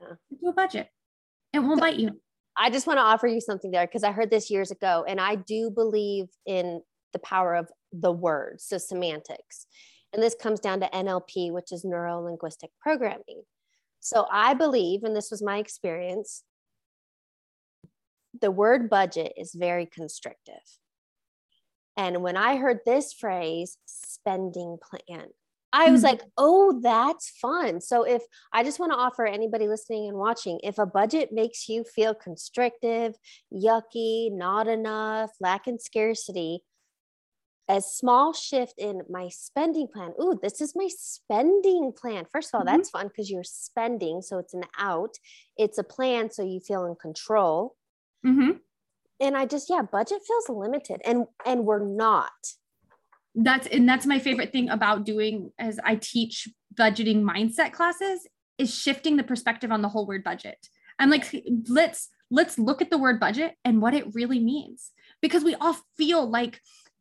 Do 0.00 0.48
a 0.48 0.52
budget. 0.52 0.88
It 1.52 1.60
won't 1.60 1.80
bite 1.80 1.96
you. 1.96 2.20
I 2.56 2.70
just 2.70 2.86
want 2.86 2.98
to 2.98 3.02
offer 3.02 3.26
you 3.26 3.40
something 3.40 3.70
there 3.70 3.86
because 3.86 4.04
I 4.04 4.12
heard 4.12 4.30
this 4.30 4.50
years 4.50 4.70
ago, 4.70 5.04
and 5.06 5.20
I 5.20 5.34
do 5.34 5.70
believe 5.70 6.26
in 6.46 6.82
the 7.12 7.18
power 7.18 7.54
of 7.54 7.68
the 7.92 8.12
word, 8.12 8.60
so 8.60 8.78
semantics. 8.78 9.66
And 10.12 10.22
this 10.22 10.36
comes 10.40 10.60
down 10.60 10.80
to 10.80 10.88
NLP, 10.88 11.52
which 11.52 11.72
is 11.72 11.84
neuro 11.84 12.20
linguistic 12.20 12.70
programming. 12.80 13.42
So 14.00 14.26
I 14.30 14.54
believe, 14.54 15.02
and 15.02 15.16
this 15.16 15.30
was 15.30 15.42
my 15.42 15.58
experience, 15.58 16.44
the 18.40 18.50
word 18.50 18.90
budget 18.90 19.32
is 19.36 19.54
very 19.54 19.86
constrictive. 19.86 20.62
And 21.96 22.22
when 22.22 22.36
I 22.36 22.56
heard 22.56 22.80
this 22.84 23.12
phrase, 23.12 23.78
spending 23.86 24.78
plan, 24.82 25.28
I 25.72 25.90
was 25.90 26.02
mm-hmm. 26.02 26.10
like, 26.10 26.22
oh, 26.38 26.80
that's 26.82 27.30
fun. 27.30 27.80
So 27.80 28.04
if 28.04 28.22
I 28.52 28.62
just 28.62 28.78
want 28.78 28.92
to 28.92 28.98
offer 28.98 29.26
anybody 29.26 29.66
listening 29.66 30.08
and 30.08 30.16
watching, 30.16 30.60
if 30.62 30.78
a 30.78 30.86
budget 30.86 31.30
makes 31.32 31.68
you 31.68 31.82
feel 31.82 32.14
constrictive, 32.14 33.14
yucky, 33.52 34.30
not 34.32 34.68
enough, 34.68 35.32
lacking 35.40 35.78
scarcity, 35.78 36.60
a 37.68 37.80
small 37.80 38.32
shift 38.32 38.74
in 38.78 39.02
my 39.08 39.28
spending 39.30 39.88
plan. 39.88 40.12
Ooh, 40.22 40.38
this 40.40 40.60
is 40.60 40.74
my 40.76 40.88
spending 40.96 41.92
plan. 41.96 42.26
First 42.30 42.50
of 42.50 42.58
all, 42.58 42.66
mm-hmm. 42.66 42.76
that's 42.76 42.90
fun 42.90 43.08
because 43.08 43.30
you're 43.30 43.42
spending. 43.42 44.22
So 44.22 44.38
it's 44.38 44.54
an 44.54 44.64
out, 44.78 45.16
it's 45.56 45.78
a 45.78 45.84
plan. 45.84 46.30
So 46.30 46.44
you 46.44 46.60
feel 46.60 46.84
in 46.84 46.94
control. 46.94 47.74
Mm-hmm. 48.24 48.58
And 49.20 49.36
I 49.36 49.46
just, 49.46 49.70
yeah, 49.70 49.82
budget 49.82 50.20
feels 50.26 50.48
limited 50.48 51.00
and, 51.04 51.26
and 51.46 51.64
we're 51.64 51.84
not 51.84 52.32
that's 53.34 53.66
and 53.66 53.88
that's 53.88 54.06
my 54.06 54.18
favorite 54.18 54.52
thing 54.52 54.68
about 54.68 55.04
doing 55.04 55.50
as 55.58 55.80
I 55.84 55.96
teach 55.96 56.48
budgeting 56.74 57.22
mindset 57.22 57.72
classes 57.72 58.26
is 58.58 58.74
shifting 58.74 59.16
the 59.16 59.24
perspective 59.24 59.72
on 59.72 59.82
the 59.82 59.88
whole 59.88 60.06
word 60.06 60.22
budget. 60.22 60.68
I'm 60.98 61.10
like, 61.10 61.34
let's 61.68 62.08
let's 62.30 62.58
look 62.58 62.80
at 62.80 62.90
the 62.90 62.98
word 62.98 63.18
budget 63.18 63.54
and 63.64 63.82
what 63.82 63.94
it 63.94 64.14
really 64.14 64.38
means 64.38 64.92
because 65.20 65.42
we 65.42 65.54
all 65.56 65.76
feel 65.96 66.28
like 66.28 66.60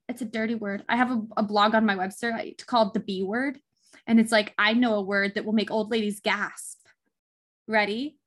it's 0.09 0.21
a 0.21 0.25
dirty 0.25 0.55
word. 0.55 0.83
I 0.89 0.95
have 0.95 1.11
a, 1.11 1.21
a 1.37 1.43
blog 1.43 1.75
on 1.75 1.85
my 1.85 1.95
website 1.95 2.65
called 2.65 2.93
the 2.93 2.99
B 2.99 3.23
word, 3.23 3.59
and 4.07 4.19
it's 4.19 4.31
like 4.31 4.53
I 4.57 4.73
know 4.73 4.95
a 4.95 5.01
word 5.01 5.35
that 5.35 5.45
will 5.45 5.53
make 5.53 5.69
old 5.69 5.91
ladies 5.91 6.19
gasp. 6.19 6.79
Ready? 7.67 8.17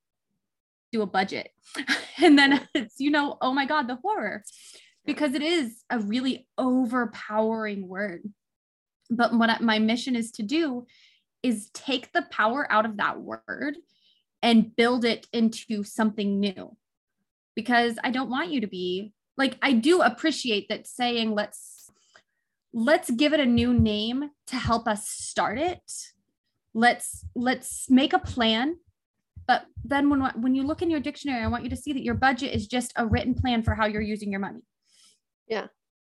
Do 0.93 1.03
a 1.03 1.07
budget, 1.07 1.51
and 2.23 2.39
then 2.39 2.67
it's 2.75 3.01
you 3.01 3.11
know, 3.11 3.39
oh 3.41 3.53
my 3.53 3.67
god, 3.67 3.89
the 3.89 3.97
horror 3.97 4.43
because 5.07 5.35
it 5.35 5.43
is 5.43 5.85
a 5.89 6.01
really 6.01 6.47
overpowering 6.59 7.89
word. 7.89 8.23
But 9.09 9.33
what 9.33 9.49
I, 9.49 9.59
my 9.61 9.79
mission 9.79 10.17
is 10.17 10.33
to 10.33 10.43
do 10.43 10.87
is 11.43 11.71
take 11.71 12.13
the 12.13 12.27
power 12.31 12.67
out 12.71 12.85
of 12.85 12.97
that 12.97 13.21
word 13.21 13.77
and 14.43 14.75
build 14.75 15.05
it 15.05 15.29
into 15.33 15.85
something 15.85 16.41
new. 16.41 16.77
Because 17.55 17.99
I 18.03 18.11
don't 18.11 18.29
want 18.29 18.51
you 18.51 18.61
to 18.61 18.67
be 18.67 19.13
like 19.37 19.57
I 19.63 19.73
do 19.73 20.03
appreciate 20.03 20.69
that 20.69 20.87
saying 20.87 21.33
let's 21.33 21.91
let's 22.73 23.11
give 23.11 23.33
it 23.33 23.41
a 23.41 23.47
new 23.47 23.73
name 23.73 24.31
to 24.49 24.57
help 24.57 24.87
us 24.89 25.09
start 25.09 25.59
it. 25.59 25.81
Let's 26.75 27.25
let's 27.35 27.89
make 27.89 28.13
a 28.13 28.19
plan 28.19 28.77
but 29.47 29.65
then 29.85 30.11
when 30.11 30.21
when 30.41 30.55
you 30.55 30.63
look 30.63 30.83
in 30.83 30.91
your 30.91 31.01
dictionary 31.01 31.43
i 31.43 31.47
want 31.47 31.65
you 31.65 31.71
to 31.71 31.77
see 31.77 31.93
that 31.93 32.03
your 32.03 32.15
budget 32.15 32.55
is 32.55 32.67
just 32.67 32.93
a 32.97 33.07
written 33.07 33.35
plan 33.35 33.63
for 33.63 33.75
how 33.75 33.87
you're 33.87 34.03
using 34.03 34.31
your 34.31 34.41
money 34.41 34.63
yeah. 35.49 35.67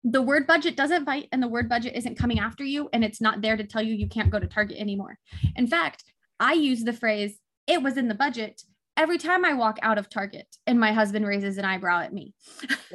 The 0.04 0.22
word 0.22 0.46
budget 0.46 0.76
doesn't 0.76 1.04
bite 1.04 1.28
and 1.32 1.42
the 1.42 1.48
word 1.48 1.68
budget 1.68 1.94
isn't 1.96 2.18
coming 2.18 2.38
after 2.38 2.62
you 2.62 2.88
and 2.92 3.02
it's 3.02 3.20
not 3.20 3.40
there 3.40 3.56
to 3.56 3.64
tell 3.64 3.82
you 3.82 3.94
you 3.94 4.08
can't 4.08 4.30
go 4.30 4.38
to 4.38 4.46
Target 4.46 4.78
anymore. 4.78 5.18
In 5.56 5.66
fact, 5.66 6.04
I 6.38 6.52
use 6.52 6.84
the 6.84 6.92
phrase, 6.92 7.38
it 7.66 7.82
was 7.82 7.96
in 7.96 8.08
the 8.08 8.14
budget 8.14 8.62
every 8.96 9.18
time 9.18 9.44
I 9.44 9.54
walk 9.54 9.78
out 9.82 9.98
of 9.98 10.10
Target 10.10 10.46
and 10.66 10.78
my 10.78 10.92
husband 10.92 11.26
raises 11.26 11.56
an 11.56 11.64
eyebrow 11.64 12.00
at 12.00 12.12
me. 12.12 12.34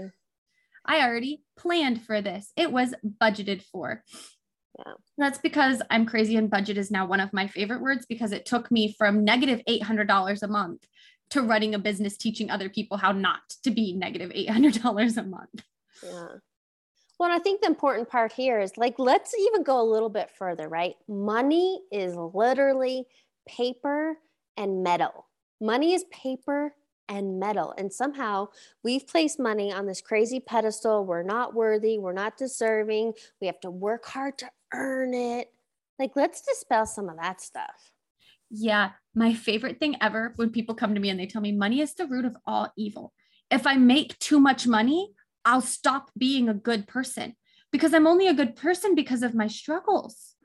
I 0.85 1.01
already 1.01 1.43
planned 1.57 2.03
for 2.03 2.21
this. 2.21 2.51
It 2.55 2.71
was 2.71 2.93
budgeted 3.21 3.63
for. 3.63 4.03
Yeah. 4.85 4.93
That's 5.17 5.39
because 5.39 5.81
I'm 5.89 6.05
crazy 6.05 6.35
and 6.35 6.49
budget 6.49 6.77
is 6.77 6.91
now 6.91 7.05
one 7.05 7.19
of 7.19 7.33
my 7.33 7.47
favorite 7.47 7.81
words 7.81 8.05
because 8.05 8.31
it 8.31 8.45
took 8.45 8.71
me 8.71 8.95
from 8.97 9.23
negative 9.23 9.61
$800 9.67 10.41
a 10.41 10.47
month 10.47 10.85
to 11.31 11.41
running 11.41 11.75
a 11.75 11.79
business 11.79 12.17
teaching 12.17 12.49
other 12.49 12.69
people 12.69 12.97
how 12.97 13.11
not 13.11 13.41
to 13.63 13.71
be 13.71 13.93
negative 13.93 14.31
$800 14.31 15.17
a 15.17 15.23
month. 15.23 15.63
Yeah. 16.03 16.27
Well, 17.19 17.31
I 17.31 17.39
think 17.39 17.61
the 17.61 17.67
important 17.67 18.09
part 18.09 18.31
here 18.31 18.59
is 18.61 18.77
like, 18.77 18.95
let's 18.97 19.35
even 19.37 19.63
go 19.63 19.81
a 19.81 19.83
little 19.83 20.09
bit 20.09 20.31
further, 20.31 20.69
right? 20.69 20.95
Money 21.07 21.81
is 21.91 22.15
literally 22.15 23.05
paper 23.47 24.17
and 24.55 24.83
metal. 24.83 25.27
Money 25.59 25.93
is 25.93 26.05
paper 26.05 26.73
and 27.09 27.39
metal. 27.39 27.73
And 27.77 27.91
somehow 27.91 28.49
we've 28.83 29.07
placed 29.07 29.39
money 29.39 29.73
on 29.73 29.87
this 29.87 29.99
crazy 29.99 30.39
pedestal. 30.39 31.03
We're 31.03 31.23
not 31.23 31.53
worthy. 31.53 31.97
We're 31.97 32.13
not 32.13 32.37
deserving. 32.37 33.13
We 33.41 33.47
have 33.47 33.59
to 33.61 33.71
work 33.71 34.05
hard 34.05 34.37
to 34.37 34.49
earn 34.71 35.13
it. 35.13 35.51
Like, 35.97 36.11
let's 36.15 36.41
dispel 36.41 36.85
some 36.85 37.09
of 37.09 37.17
that 37.17 37.41
stuff. 37.41 37.91
Yeah. 38.49 38.91
My 39.15 39.33
favorite 39.33 39.79
thing 39.79 39.97
ever 39.99 40.33
when 40.37 40.51
people 40.51 40.75
come 40.75 40.93
to 40.93 41.01
me 41.01 41.09
and 41.09 41.19
they 41.19 41.25
tell 41.25 41.41
me 41.41 41.51
money 41.51 41.81
is 41.81 41.95
the 41.95 42.05
root 42.05 42.25
of 42.25 42.37
all 42.45 42.71
evil. 42.77 43.11
If 43.51 43.65
I 43.67 43.75
make 43.75 44.17
too 44.19 44.39
much 44.39 44.67
money, 44.67 45.11
I'll 45.43 45.61
stop 45.61 46.11
being 46.17 46.47
a 46.47 46.53
good 46.53 46.87
person 46.87 47.35
because 47.71 47.93
I'm 47.93 48.07
only 48.07 48.27
a 48.27 48.33
good 48.33 48.55
person 48.55 48.95
because 48.95 49.23
of 49.23 49.33
my 49.33 49.47
struggles. 49.47 50.35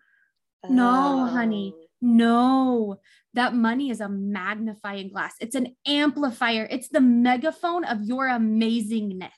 No, 0.68 1.26
honey. 1.26 1.74
Oh. 1.76 1.83
No, 2.06 3.00
that 3.32 3.54
money 3.54 3.88
is 3.88 4.02
a 4.02 4.10
magnifying 4.10 5.08
glass. 5.08 5.36
It's 5.40 5.54
an 5.54 5.74
amplifier. 5.86 6.68
It's 6.70 6.90
the 6.90 7.00
megaphone 7.00 7.82
of 7.84 8.02
your 8.02 8.28
amazingness. 8.28 9.30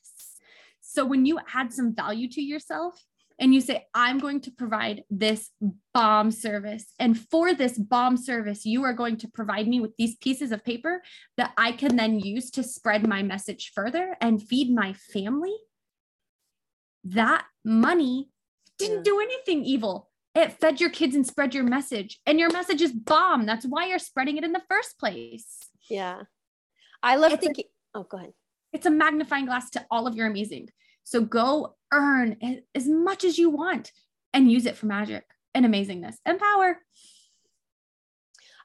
So 0.80 1.04
when 1.04 1.26
you 1.26 1.38
add 1.54 1.72
some 1.72 1.94
value 1.94 2.28
to 2.30 2.42
yourself 2.42 3.00
and 3.38 3.54
you 3.54 3.60
say, 3.60 3.86
I'm 3.94 4.18
going 4.18 4.40
to 4.40 4.50
provide 4.50 5.04
this 5.10 5.50
bomb 5.94 6.32
service, 6.32 6.86
and 6.98 7.16
for 7.16 7.54
this 7.54 7.78
bomb 7.78 8.16
service, 8.16 8.66
you 8.66 8.82
are 8.82 8.94
going 8.94 9.18
to 9.18 9.28
provide 9.28 9.68
me 9.68 9.78
with 9.78 9.92
these 9.96 10.16
pieces 10.16 10.50
of 10.50 10.64
paper 10.64 11.02
that 11.36 11.52
I 11.56 11.70
can 11.70 11.94
then 11.94 12.18
use 12.18 12.50
to 12.52 12.64
spread 12.64 13.06
my 13.06 13.22
message 13.22 13.70
further 13.76 14.16
and 14.20 14.42
feed 14.42 14.74
my 14.74 14.92
family. 14.92 15.54
That 17.04 17.44
money 17.64 18.30
didn't 18.76 19.04
do 19.04 19.20
anything 19.20 19.64
evil 19.64 20.10
it 20.36 20.52
fed 20.60 20.80
your 20.80 20.90
kids 20.90 21.14
and 21.16 21.26
spread 21.26 21.54
your 21.54 21.64
message. 21.64 22.20
And 22.26 22.38
your 22.38 22.50
message 22.50 22.82
is 22.82 22.92
bomb. 22.92 23.46
That's 23.46 23.64
why 23.64 23.86
you're 23.86 23.98
spreading 23.98 24.36
it 24.36 24.44
in 24.44 24.52
the 24.52 24.62
first 24.68 24.98
place. 24.98 25.58
Yeah. 25.88 26.22
I 27.02 27.16
love 27.16 27.32
it's 27.32 27.40
thinking 27.42 27.64
a, 27.94 27.98
oh 27.98 28.02
go 28.04 28.18
ahead. 28.18 28.32
It's 28.72 28.86
a 28.86 28.90
magnifying 28.90 29.46
glass 29.46 29.70
to 29.70 29.86
all 29.90 30.06
of 30.06 30.14
your 30.14 30.26
amazing. 30.26 30.68
So 31.04 31.22
go 31.22 31.76
earn 31.92 32.36
as 32.74 32.86
much 32.86 33.24
as 33.24 33.38
you 33.38 33.48
want 33.48 33.92
and 34.34 34.50
use 34.50 34.66
it 34.66 34.76
for 34.76 34.86
magic 34.86 35.24
and 35.54 35.64
amazingness 35.64 36.16
and 36.26 36.38
power. 36.38 36.78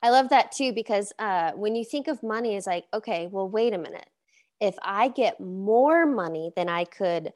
I 0.03 0.09
love 0.09 0.29
that 0.29 0.51
too 0.51 0.73
because 0.73 1.13
uh, 1.19 1.51
when 1.51 1.75
you 1.75 1.85
think 1.85 2.07
of 2.07 2.23
money 2.23 2.55
is 2.55 2.65
like 2.65 2.85
okay 2.93 3.27
well 3.31 3.47
wait 3.47 3.73
a 3.73 3.77
minute. 3.77 4.09
If 4.59 4.75
i 4.83 5.07
get 5.07 5.39
more 5.39 6.05
money 6.05 6.51
than 6.55 6.69
i 6.69 6.83
could 6.83 7.33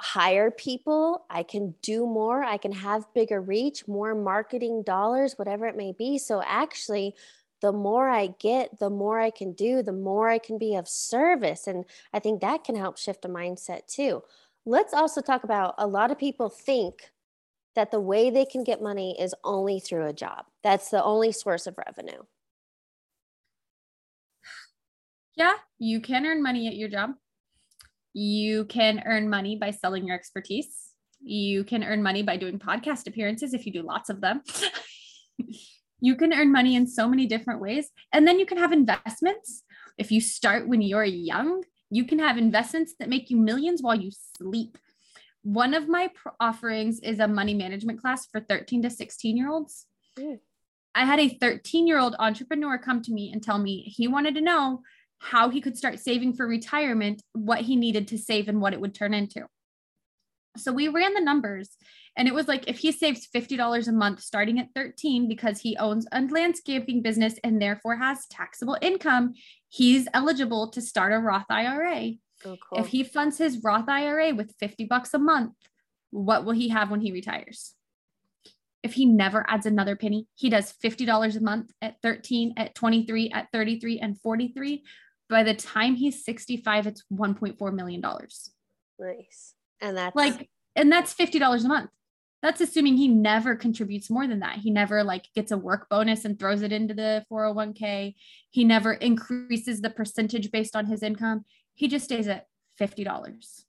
hire 0.00 0.50
people, 0.50 1.24
I 1.30 1.42
can 1.42 1.74
do 1.82 2.06
more, 2.06 2.42
I 2.42 2.56
can 2.56 2.72
have 2.72 3.12
bigger 3.14 3.40
reach, 3.40 3.86
more 3.86 4.14
marketing 4.14 4.82
dollars, 4.82 5.34
whatever 5.36 5.66
it 5.66 5.76
may 5.76 5.92
be. 5.92 6.18
So 6.18 6.42
actually, 6.44 7.14
the 7.60 7.72
more 7.72 8.08
I 8.08 8.34
get, 8.38 8.78
the 8.78 8.90
more 8.90 9.20
I 9.20 9.30
can 9.30 9.52
do, 9.52 9.82
the 9.82 9.92
more 9.92 10.28
I 10.28 10.38
can 10.38 10.58
be 10.58 10.74
of 10.74 10.88
service. 10.88 11.66
And 11.66 11.84
I 12.12 12.18
think 12.18 12.40
that 12.40 12.64
can 12.64 12.76
help 12.76 12.98
shift 12.98 13.24
a 13.24 13.28
mindset 13.28 13.86
too. 13.86 14.22
Let's 14.66 14.92
also 14.92 15.20
talk 15.20 15.44
about 15.44 15.74
a 15.78 15.86
lot 15.86 16.10
of 16.10 16.18
people 16.18 16.48
think 16.48 17.10
that 17.74 17.90
the 17.90 18.00
way 18.00 18.30
they 18.30 18.44
can 18.44 18.64
get 18.64 18.82
money 18.82 19.16
is 19.20 19.34
only 19.44 19.80
through 19.80 20.06
a 20.06 20.12
job. 20.12 20.46
That's 20.62 20.90
the 20.90 21.02
only 21.02 21.32
source 21.32 21.66
of 21.66 21.78
revenue. 21.86 22.22
Yeah, 25.36 25.54
you 25.78 26.00
can 26.00 26.26
earn 26.26 26.42
money 26.42 26.68
at 26.68 26.76
your 26.76 26.88
job. 26.88 27.10
You 28.14 28.64
can 28.64 29.02
earn 29.04 29.28
money 29.28 29.56
by 29.56 29.72
selling 29.72 30.06
your 30.06 30.16
expertise. 30.16 30.90
You 31.20 31.64
can 31.64 31.82
earn 31.82 32.02
money 32.02 32.22
by 32.22 32.36
doing 32.36 32.58
podcast 32.58 33.06
appearances 33.08 33.52
if 33.52 33.66
you 33.66 33.72
do 33.72 33.82
lots 33.82 34.08
of 34.08 34.20
them. 34.20 34.42
you 36.00 36.14
can 36.14 36.32
earn 36.32 36.52
money 36.52 36.76
in 36.76 36.86
so 36.86 37.08
many 37.08 37.26
different 37.26 37.60
ways. 37.60 37.90
And 38.12 38.26
then 38.26 38.38
you 38.38 38.46
can 38.46 38.58
have 38.58 38.72
investments. 38.72 39.64
If 39.98 40.12
you 40.12 40.20
start 40.20 40.68
when 40.68 40.80
you're 40.80 41.04
young, 41.04 41.64
you 41.90 42.04
can 42.04 42.20
have 42.20 42.38
investments 42.38 42.94
that 43.00 43.08
make 43.08 43.30
you 43.30 43.36
millions 43.36 43.82
while 43.82 43.96
you 43.96 44.10
sleep. 44.36 44.78
One 45.42 45.74
of 45.74 45.88
my 45.88 46.10
offerings 46.40 47.00
is 47.00 47.18
a 47.18 47.28
money 47.28 47.54
management 47.54 48.00
class 48.00 48.26
for 48.26 48.40
13 48.40 48.82
to 48.82 48.90
16 48.90 49.36
year 49.36 49.50
olds. 49.50 49.86
Mm. 50.16 50.38
I 50.94 51.04
had 51.04 51.18
a 51.18 51.28
13 51.28 51.86
year 51.86 51.98
old 51.98 52.14
entrepreneur 52.18 52.78
come 52.78 53.02
to 53.02 53.12
me 53.12 53.30
and 53.32 53.42
tell 53.42 53.58
me 53.58 53.82
he 53.82 54.06
wanted 54.06 54.34
to 54.36 54.40
know 54.40 54.82
how 55.18 55.48
he 55.48 55.60
could 55.60 55.76
start 55.76 55.98
saving 55.98 56.34
for 56.34 56.46
retirement, 56.46 57.22
what 57.32 57.62
he 57.62 57.76
needed 57.76 58.08
to 58.08 58.18
save, 58.18 58.48
and 58.48 58.60
what 58.60 58.72
it 58.72 58.80
would 58.80 58.94
turn 58.94 59.14
into. 59.14 59.46
So 60.56 60.72
we 60.72 60.88
ran 60.88 61.14
the 61.14 61.20
numbers, 61.20 61.70
and 62.16 62.28
it 62.28 62.34
was 62.34 62.46
like 62.46 62.68
if 62.68 62.78
he 62.78 62.92
saves 62.92 63.26
$50 63.34 63.88
a 63.88 63.92
month 63.92 64.20
starting 64.20 64.60
at 64.60 64.68
13 64.74 65.28
because 65.28 65.60
he 65.60 65.76
owns 65.78 66.06
a 66.12 66.22
landscaping 66.22 67.02
business 67.02 67.34
and 67.42 67.60
therefore 67.60 67.96
has 67.96 68.26
taxable 68.26 68.78
income, 68.80 69.34
he's 69.68 70.06
eligible 70.14 70.70
to 70.70 70.80
start 70.80 71.12
a 71.12 71.18
Roth 71.18 71.50
IRA. 71.50 72.12
Oh, 72.44 72.56
cool. 72.68 72.78
If 72.78 72.88
he 72.88 73.02
funds 73.02 73.38
his 73.38 73.62
Roth 73.64 73.88
IRA 73.88 74.34
with 74.34 74.54
50 74.60 74.84
bucks 74.84 75.14
a 75.14 75.18
month, 75.18 75.54
what 76.10 76.44
will 76.44 76.52
he 76.52 76.68
have 76.68 76.90
when 76.90 77.00
he 77.00 77.10
retires? 77.10 77.74
If 78.84 78.92
he 78.92 79.06
never 79.06 79.44
adds 79.48 79.66
another 79.66 79.96
penny, 79.96 80.28
he 80.34 80.50
does 80.50 80.74
$50 80.84 81.36
a 81.36 81.40
month 81.40 81.72
at 81.80 81.96
13, 82.02 82.54
at 82.56 82.74
23, 82.74 83.30
at 83.30 83.48
33, 83.50 83.98
and 83.98 84.20
43 84.20 84.84
by 85.34 85.42
the 85.42 85.52
time 85.52 85.96
he's 85.96 86.24
65 86.24 86.86
it's 86.86 87.02
1.4 87.12 87.74
million 87.74 88.00
dollars. 88.00 88.52
Nice. 89.00 89.54
And 89.80 89.96
that's 89.96 90.14
like 90.14 90.48
and 90.76 90.92
that's 90.92 91.12
$50 91.12 91.64
a 91.64 91.68
month. 91.68 91.90
That's 92.40 92.60
assuming 92.60 92.96
he 92.96 93.08
never 93.08 93.56
contributes 93.56 94.10
more 94.10 94.28
than 94.28 94.40
that. 94.40 94.58
He 94.58 94.70
never 94.70 95.02
like 95.02 95.26
gets 95.34 95.50
a 95.50 95.58
work 95.58 95.88
bonus 95.88 96.24
and 96.24 96.38
throws 96.38 96.62
it 96.62 96.72
into 96.72 96.94
the 96.94 97.24
401k 97.30 98.14
he 98.50 98.62
never 98.62 98.92
increases 98.92 99.80
the 99.80 99.90
percentage 99.90 100.52
based 100.52 100.76
on 100.76 100.86
his 100.86 101.02
income. 101.02 101.44
He 101.74 101.88
just 101.88 102.04
stays 102.04 102.28
at 102.28 102.46
$50 102.80 103.64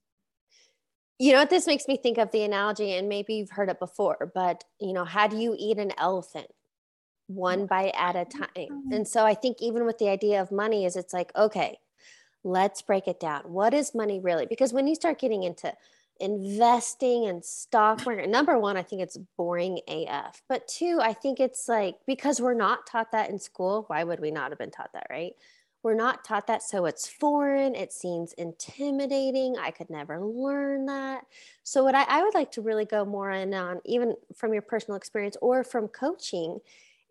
you 1.18 1.32
know 1.32 1.38
what? 1.38 1.48
This 1.48 1.66
makes 1.66 1.88
me 1.88 1.96
think 1.96 2.18
of 2.18 2.30
the 2.30 2.42
analogy 2.42 2.92
and 2.92 3.08
maybe 3.08 3.36
you've 3.36 3.50
heard 3.50 3.70
it 3.70 3.80
before 3.80 4.30
but 4.34 4.62
you 4.80 4.92
know 4.92 5.04
how 5.04 5.26
do 5.26 5.36
you 5.36 5.56
eat 5.58 5.78
an 5.78 5.90
elephant 5.98 6.46
one 7.26 7.66
bite 7.66 7.94
at 7.96 8.16
a 8.16 8.24
time. 8.24 8.92
And 8.92 9.06
so 9.06 9.24
I 9.24 9.34
think 9.34 9.58
even 9.60 9.84
with 9.84 9.98
the 9.98 10.08
idea 10.08 10.40
of 10.40 10.52
money 10.52 10.84
is 10.84 10.96
it's 10.96 11.12
like, 11.12 11.32
okay, 11.36 11.78
let's 12.44 12.82
break 12.82 13.08
it 13.08 13.20
down. 13.20 13.42
What 13.44 13.74
is 13.74 13.94
money 13.94 14.20
really? 14.20 14.46
Because 14.46 14.72
when 14.72 14.86
you 14.86 14.94
start 14.94 15.18
getting 15.18 15.42
into 15.42 15.72
investing 16.20 17.26
and 17.26 17.44
stock 17.44 18.06
market, 18.06 18.28
number 18.28 18.58
one, 18.58 18.76
I 18.76 18.82
think 18.82 19.02
it's 19.02 19.18
boring 19.36 19.80
AF. 19.88 20.40
But 20.48 20.68
two, 20.68 21.00
I 21.02 21.12
think 21.12 21.40
it's 21.40 21.68
like 21.68 21.96
because 22.06 22.40
we're 22.40 22.54
not 22.54 22.86
taught 22.86 23.12
that 23.12 23.30
in 23.30 23.38
school, 23.38 23.84
why 23.88 24.04
would 24.04 24.20
we 24.20 24.30
not 24.30 24.50
have 24.50 24.58
been 24.58 24.70
taught 24.70 24.92
that, 24.94 25.08
right? 25.10 25.32
We're 25.82 25.94
not 25.94 26.24
taught 26.24 26.48
that. 26.48 26.62
So 26.62 26.86
it's 26.86 27.06
foreign. 27.06 27.76
It 27.76 27.92
seems 27.92 28.32
intimidating. 28.32 29.56
I 29.56 29.70
could 29.70 29.88
never 29.88 30.20
learn 30.20 30.86
that. 30.86 31.24
So, 31.62 31.84
what 31.84 31.94
I, 31.94 32.02
I 32.08 32.24
would 32.24 32.34
like 32.34 32.50
to 32.52 32.60
really 32.60 32.84
go 32.84 33.04
more 33.04 33.30
in 33.30 33.54
on, 33.54 33.80
even 33.84 34.14
from 34.34 34.52
your 34.52 34.62
personal 34.62 34.96
experience 34.96 35.36
or 35.40 35.62
from 35.62 35.86
coaching, 35.86 36.58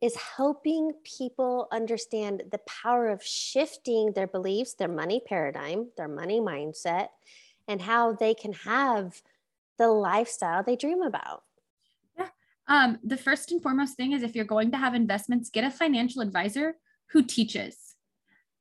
is 0.02 0.16
helping 0.16 0.92
people 1.04 1.68
understand 1.72 2.44
the 2.52 2.60
power 2.60 3.08
of 3.08 3.24
shifting 3.24 4.12
their 4.14 4.28
beliefs, 4.28 4.74
their 4.74 4.88
money 4.88 5.22
paradigm, 5.26 5.88
their 5.98 6.08
money 6.08 6.40
mindset, 6.40 7.08
and 7.68 7.82
how 7.82 8.14
they 8.14 8.34
can 8.34 8.54
have 8.54 9.22
the 9.78 9.88
lifestyle 9.88 10.64
they 10.64 10.76
dream 10.76 11.02
about. 11.02 11.44
Yeah. 12.18 12.28
Um, 12.68 13.00
the 13.04 13.18
first 13.18 13.52
and 13.52 13.62
foremost 13.62 13.96
thing 13.96 14.12
is 14.12 14.24
if 14.24 14.36
you're 14.36 14.46
going 14.46 14.72
to 14.72 14.78
have 14.78 14.94
investments, 14.94 15.50
get 15.50 15.64
a 15.64 15.72
financial 15.72 16.22
advisor 16.22 16.76
who 17.12 17.24
teaches. 17.24 17.96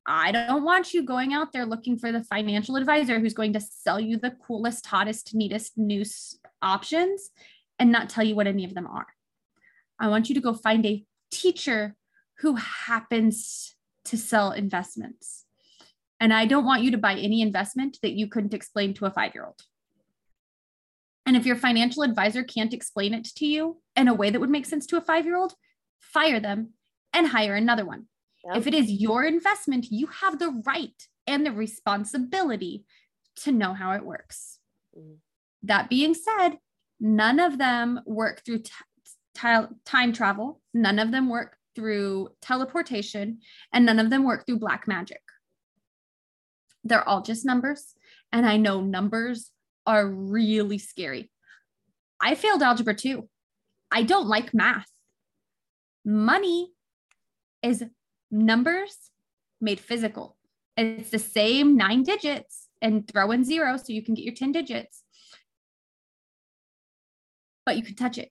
I 0.07 0.33
don't 0.33 0.65
want 0.65 0.93
you 0.93 1.03
going 1.03 1.33
out 1.33 1.53
there 1.53 1.65
looking 1.65 1.99
for 1.99 2.13
the 2.13 2.23
financial 2.23 2.77
advisor 2.77 3.19
who's 3.19 3.33
going 3.33 3.55
to 3.55 3.61
sell 3.61 3.99
you 3.99 4.19
the 4.19 4.37
coolest, 4.47 4.87
hottest, 4.87 5.35
neatest 5.35 5.79
news 5.79 6.39
options 6.61 7.31
and 7.79 7.91
not 7.91 8.11
tell 8.11 8.25
you 8.25 8.35
what 8.35 8.47
any 8.47 8.65
of 8.65 8.75
them 8.75 8.87
are. 8.87 9.07
I 9.99 10.09
want 10.09 10.29
you 10.29 10.35
to 10.35 10.41
go 10.41 10.53
find 10.53 10.85
a 10.85 11.05
teacher 11.35 11.97
who 12.39 12.57
happens 12.57 13.75
to 14.07 14.17
sell 14.17 14.53
investments. 14.53 15.45
And 16.21 16.33
I 16.33 16.47
don't 16.47 16.65
want 16.65 16.83
you 16.83 16.91
to 16.93 16.99
buy 16.99 17.15
any 17.15 17.43
investment 17.43 17.99
that 18.03 18.13
you 18.13 18.29
couldn't 18.29 18.55
explain 18.55 18.95
to 18.95 19.07
a 19.07 19.11
five 19.11 19.35
year 19.35 19.45
old. 19.45 19.61
And 21.27 21.37
if 21.37 21.47
your 21.47 21.57
financial 21.57 22.03
advisor 22.03 22.45
can't 22.45 22.75
explain 22.75 23.15
it 23.15 23.25
to 23.37 23.47
you 23.47 23.81
in 23.97 24.09
a 24.09 24.15
way 24.15 24.31
that 24.31 24.41
would 24.41 24.51
make 24.51 24.67
sense 24.67 24.87
to 24.87 24.97
a 24.97 25.01
five 25.01 25.25
year 25.25 25.37
old, 25.37 25.55
fire 26.01 26.41
them 26.41 26.75
and 27.13 27.29
hire 27.29 27.55
another 27.55 27.85
one. 27.85 28.07
Yep. 28.47 28.57
If 28.57 28.67
it 28.67 28.75
is 28.75 28.91
your 28.91 29.25
investment, 29.25 29.87
you 29.91 30.07
have 30.07 30.39
the 30.39 30.63
right 30.67 31.09
and 31.27 31.47
the 31.47 31.53
responsibility 31.53 32.85
to 33.37 33.53
know 33.53 33.73
how 33.73 33.93
it 33.93 34.05
works. 34.05 34.59
Mm. 34.97 35.17
That 35.63 35.89
being 35.89 36.15
said, 36.15 36.59
none 37.01 37.41
of 37.41 37.59
them 37.59 38.01
work 38.05 38.43
through 38.45 38.59
t- 38.59 38.71
time 39.35 40.13
travel, 40.13 40.61
none 40.73 40.99
of 40.99 41.11
them 41.11 41.29
work 41.29 41.57
through 41.75 42.29
teleportation, 42.41 43.41
and 43.73 43.85
none 43.85 43.99
of 43.99 44.11
them 44.11 44.25
work 44.25 44.47
through 44.47 44.59
black 44.59 44.87
magic. 44.87 45.21
They're 46.85 47.07
all 47.09 47.23
just 47.23 47.45
numbers. 47.45 47.95
And 48.33 48.47
I 48.47 48.57
know 48.57 48.81
numbers 48.81 49.51
are 49.87 50.07
really 50.07 50.79
scary. 50.79 51.31
I 52.21 52.35
failed 52.35 52.63
algebra 52.63 52.95
too. 52.95 53.29
I 53.91 54.03
don't 54.03 54.27
like 54.27 54.55
math. 54.55 54.89
Money 56.05 56.73
is 57.63 57.85
numbers 58.31 59.11
made 59.61 59.81
physical. 59.81 60.37
It's 60.77 61.11
the 61.11 61.19
same 61.19 61.77
nine 61.77 62.03
digits 62.03 62.69
and 62.83 63.07
throw 63.07 63.31
in 63.31 63.45
zero 63.45 63.77
so 63.77 63.93
you 63.93 64.03
can 64.03 64.15
get 64.15 64.25
your 64.25 64.35
10 64.35 64.53
digits. 64.53 65.03
But 67.65 67.77
you 67.77 67.83
can 67.83 67.95
touch 67.95 68.19
it 68.19 68.31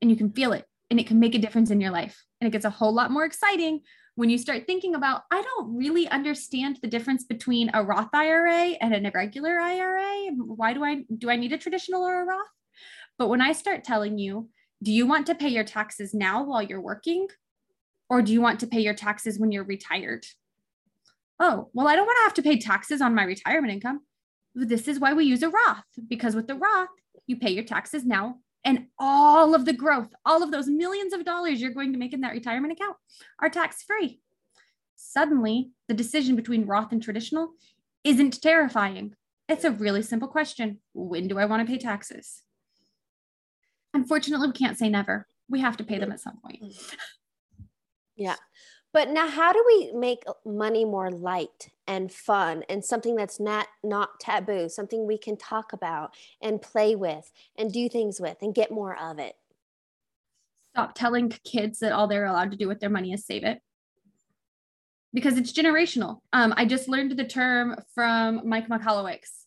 and 0.00 0.10
you 0.10 0.16
can 0.16 0.30
feel 0.32 0.52
it 0.52 0.64
and 0.90 1.00
it 1.00 1.06
can 1.06 1.20
make 1.20 1.34
a 1.34 1.38
difference 1.38 1.70
in 1.70 1.80
your 1.80 1.90
life. 1.90 2.22
And 2.40 2.48
it 2.48 2.52
gets 2.52 2.64
a 2.64 2.70
whole 2.70 2.92
lot 2.92 3.10
more 3.10 3.24
exciting 3.24 3.80
when 4.16 4.30
you 4.30 4.38
start 4.38 4.66
thinking 4.66 4.94
about, 4.94 5.22
I 5.30 5.42
don't 5.42 5.76
really 5.76 6.08
understand 6.08 6.78
the 6.80 6.88
difference 6.88 7.24
between 7.24 7.70
a 7.74 7.84
Roth 7.84 8.08
IRA 8.14 8.74
and 8.80 8.94
an 8.94 9.04
irregular 9.04 9.60
IRA. 9.60 10.30
Why 10.36 10.72
do 10.72 10.82
I 10.82 11.04
do 11.16 11.30
I 11.30 11.36
need 11.36 11.52
a 11.52 11.58
traditional 11.58 12.02
or 12.02 12.22
a 12.22 12.24
Roth? 12.24 12.46
But 13.18 13.28
when 13.28 13.42
I 13.42 13.52
start 13.52 13.84
telling 13.84 14.18
you, 14.18 14.48
do 14.82 14.90
you 14.90 15.06
want 15.06 15.26
to 15.26 15.34
pay 15.34 15.48
your 15.48 15.64
taxes 15.64 16.14
now 16.14 16.44
while 16.44 16.62
you're 16.62 16.80
working? 16.80 17.28
Or 18.08 18.22
do 18.22 18.32
you 18.32 18.40
want 18.40 18.60
to 18.60 18.66
pay 18.66 18.80
your 18.80 18.94
taxes 18.94 19.38
when 19.38 19.52
you're 19.52 19.64
retired? 19.64 20.24
Oh, 21.38 21.68
well, 21.74 21.86
I 21.86 21.94
don't 21.94 22.06
want 22.06 22.16
to 22.16 22.24
have 22.24 22.34
to 22.34 22.42
pay 22.42 22.58
taxes 22.58 23.02
on 23.02 23.14
my 23.14 23.24
retirement 23.24 23.72
income. 23.72 24.00
This 24.54 24.88
is 24.88 24.98
why 24.98 25.12
we 25.12 25.26
use 25.26 25.42
a 25.42 25.50
Roth, 25.50 25.84
because 26.08 26.34
with 26.34 26.46
the 26.46 26.54
Roth, 26.54 26.88
you 27.26 27.36
pay 27.36 27.50
your 27.50 27.64
taxes 27.64 28.06
now 28.06 28.38
and 28.66 28.88
all 28.98 29.54
of 29.54 29.64
the 29.64 29.72
growth, 29.72 30.08
all 30.26 30.42
of 30.42 30.50
those 30.50 30.66
millions 30.66 31.12
of 31.12 31.24
dollars 31.24 31.60
you're 31.60 31.70
going 31.70 31.92
to 31.92 31.98
make 31.98 32.12
in 32.12 32.20
that 32.22 32.32
retirement 32.32 32.72
account 32.72 32.96
are 33.40 33.48
tax 33.48 33.84
free. 33.84 34.20
Suddenly, 34.96 35.70
the 35.86 35.94
decision 35.94 36.34
between 36.34 36.66
Roth 36.66 36.90
and 36.90 37.00
traditional 37.00 37.52
isn't 38.02 38.42
terrifying. 38.42 39.14
It's 39.48 39.62
a 39.64 39.70
really 39.70 40.02
simple 40.02 40.26
question 40.26 40.80
When 40.92 41.28
do 41.28 41.38
I 41.38 41.46
want 41.46 41.66
to 41.66 41.72
pay 41.72 41.78
taxes? 41.78 42.42
Unfortunately, 43.94 44.48
we 44.48 44.52
can't 44.52 44.76
say 44.76 44.88
never. 44.88 45.28
We 45.48 45.60
have 45.60 45.76
to 45.76 45.84
pay 45.84 45.98
them 45.98 46.10
at 46.10 46.20
some 46.20 46.40
point. 46.40 46.64
Yeah. 48.16 48.36
But 48.96 49.10
now, 49.10 49.28
how 49.28 49.52
do 49.52 49.62
we 49.66 49.92
make 49.92 50.24
money 50.46 50.86
more 50.86 51.10
light 51.10 51.68
and 51.86 52.10
fun 52.10 52.64
and 52.66 52.82
something 52.82 53.14
that's 53.14 53.38
not 53.38 53.68
not 53.84 54.18
taboo, 54.18 54.70
something 54.70 55.06
we 55.06 55.18
can 55.18 55.36
talk 55.36 55.74
about 55.74 56.14
and 56.40 56.62
play 56.62 56.94
with 56.96 57.30
and 57.58 57.70
do 57.70 57.90
things 57.90 58.22
with 58.22 58.38
and 58.40 58.54
get 58.54 58.70
more 58.70 58.98
of 58.98 59.18
it? 59.18 59.36
Stop 60.72 60.94
telling 60.94 61.28
kids 61.28 61.80
that 61.80 61.92
all 61.92 62.06
they're 62.06 62.24
allowed 62.24 62.52
to 62.52 62.56
do 62.56 62.68
with 62.68 62.80
their 62.80 62.88
money 62.88 63.12
is 63.12 63.26
save 63.26 63.44
it 63.44 63.60
because 65.12 65.36
it's 65.36 65.52
generational. 65.52 66.20
Um, 66.32 66.54
I 66.56 66.64
just 66.64 66.88
learned 66.88 67.18
the 67.18 67.24
term 67.24 67.76
from 67.94 68.48
Mike 68.48 68.68
Michalowicz, 68.70 69.44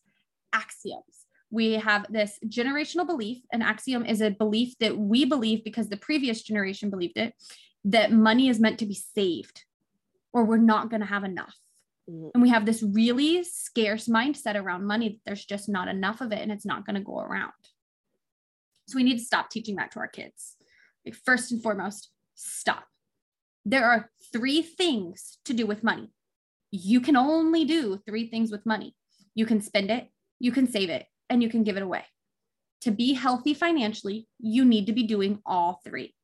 axioms. 0.53 1.25
We 1.49 1.73
have 1.73 2.05
this 2.11 2.37
generational 2.45 3.07
belief. 3.07 3.39
An 3.51 3.63
axiom 3.63 4.05
is 4.05 4.21
a 4.21 4.29
belief 4.29 4.77
that 4.79 4.95
we 4.95 5.25
believe 5.25 5.63
because 5.63 5.89
the 5.89 5.97
previous 5.97 6.43
generation 6.43 6.91
believed 6.91 7.17
it 7.17 7.33
that 7.85 8.11
money 8.11 8.49
is 8.49 8.59
meant 8.59 8.79
to 8.79 8.85
be 8.85 8.93
saved 8.93 9.63
or 10.33 10.43
we're 10.43 10.57
not 10.57 10.89
going 10.89 11.01
to 11.01 11.07
have 11.07 11.23
enough. 11.23 11.55
Mm-hmm. 12.09 12.29
And 12.33 12.43
we 12.43 12.49
have 12.49 12.65
this 12.65 12.83
really 12.83 13.43
scarce 13.43 14.07
mindset 14.07 14.55
around 14.55 14.85
money 14.85 15.09
that 15.09 15.19
there's 15.25 15.45
just 15.45 15.69
not 15.69 15.87
enough 15.87 16.21
of 16.21 16.31
it 16.31 16.39
and 16.39 16.51
it's 16.51 16.65
not 16.65 16.85
going 16.85 16.95
to 16.95 17.01
go 17.01 17.19
around. 17.19 17.51
So 18.87 18.95
we 18.95 19.03
need 19.03 19.19
to 19.19 19.25
stop 19.25 19.49
teaching 19.49 19.75
that 19.75 19.91
to 19.91 19.99
our 19.99 20.07
kids. 20.07 20.55
Like 21.05 21.15
first 21.15 21.51
and 21.51 21.61
foremost, 21.61 22.09
stop. 22.35 22.85
There 23.65 23.85
are 23.85 24.09
three 24.31 24.61
things 24.61 25.37
to 25.45 25.53
do 25.53 25.65
with 25.65 25.83
money. 25.83 26.11
You 26.71 27.01
can 27.01 27.15
only 27.15 27.65
do 27.65 27.99
three 28.07 28.27
things 28.27 28.51
with 28.51 28.65
money. 28.65 28.95
You 29.35 29.45
can 29.45 29.61
spend 29.61 29.91
it, 29.91 30.09
you 30.39 30.51
can 30.51 30.69
save 30.69 30.89
it, 30.89 31.05
and 31.29 31.43
you 31.43 31.49
can 31.49 31.63
give 31.63 31.77
it 31.77 31.83
away. 31.83 32.03
To 32.81 32.91
be 32.91 33.13
healthy 33.13 33.53
financially, 33.53 34.27
you 34.39 34.65
need 34.65 34.87
to 34.87 34.93
be 34.93 35.03
doing 35.03 35.39
all 35.45 35.81
three. 35.83 36.15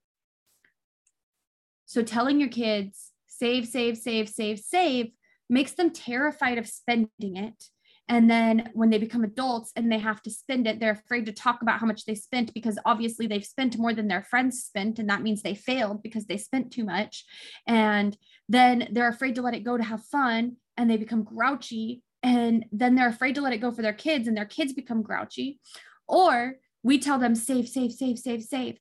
So 1.85 2.01
telling 2.01 2.39
your 2.39 2.49
kids, 2.49 3.11
save, 3.27 3.67
save, 3.67 3.97
save, 3.97 4.29
save, 4.29 4.59
save 4.59 5.11
makes 5.49 5.73
them 5.73 5.91
terrified 5.91 6.57
of 6.57 6.67
spending 6.67 7.35
it. 7.35 7.63
And 8.07 8.29
then 8.29 8.69
when 8.73 8.91
they 8.91 8.99
become 8.99 9.23
adults 9.23 9.71
and 9.75 9.91
they 9.91 9.97
have 9.97 10.21
to 10.23 10.29
spend 10.29 10.67
it, 10.67 10.79
they're 10.79 10.91
afraid 10.91 11.25
to 11.25 11.31
talk 11.31 11.61
about 11.61 11.79
how 11.79 11.87
much 11.87 12.05
they 12.05 12.13
spent 12.13 12.53
because 12.53 12.77
obviously 12.85 13.25
they've 13.25 13.45
spent 13.45 13.79
more 13.79 13.93
than 13.93 14.07
their 14.07 14.21
friends 14.21 14.63
spent. 14.63 14.99
And 14.99 15.09
that 15.09 15.23
means 15.23 15.41
they 15.41 15.55
failed 15.55 16.03
because 16.03 16.25
they 16.25 16.37
spent 16.37 16.71
too 16.71 16.83
much. 16.83 17.25
And 17.65 18.15
then 18.47 18.89
they're 18.91 19.09
afraid 19.09 19.35
to 19.35 19.41
let 19.41 19.55
it 19.55 19.63
go 19.63 19.75
to 19.75 19.83
have 19.83 20.03
fun 20.03 20.57
and 20.77 20.89
they 20.89 20.97
become 20.97 21.23
grouchy. 21.23 22.03
And 22.21 22.65
then 22.71 22.93
they're 22.93 23.09
afraid 23.09 23.35
to 23.35 23.41
let 23.41 23.53
it 23.53 23.61
go 23.61 23.71
for 23.71 23.81
their 23.81 23.93
kids 23.93 24.27
and 24.27 24.37
their 24.37 24.45
kids 24.45 24.73
become 24.73 25.01
grouchy. 25.01 25.59
Or 26.07 26.55
we 26.83 26.99
tell 26.99 27.17
them, 27.17 27.33
save, 27.33 27.67
save, 27.67 27.91
save, 27.91 28.19
save, 28.19 28.43
save. 28.43 28.77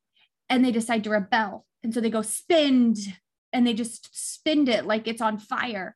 And 0.50 0.62
they 0.62 0.72
decide 0.72 1.04
to 1.04 1.10
rebel 1.10 1.64
and 1.84 1.92
so 1.92 2.00
they 2.00 2.10
go 2.10 2.22
spend 2.22 2.98
and 3.52 3.66
they 3.66 3.74
just 3.74 4.08
spend 4.12 4.68
it 4.68 4.86
like 4.86 5.06
it's 5.06 5.20
on 5.20 5.38
fire. 5.38 5.94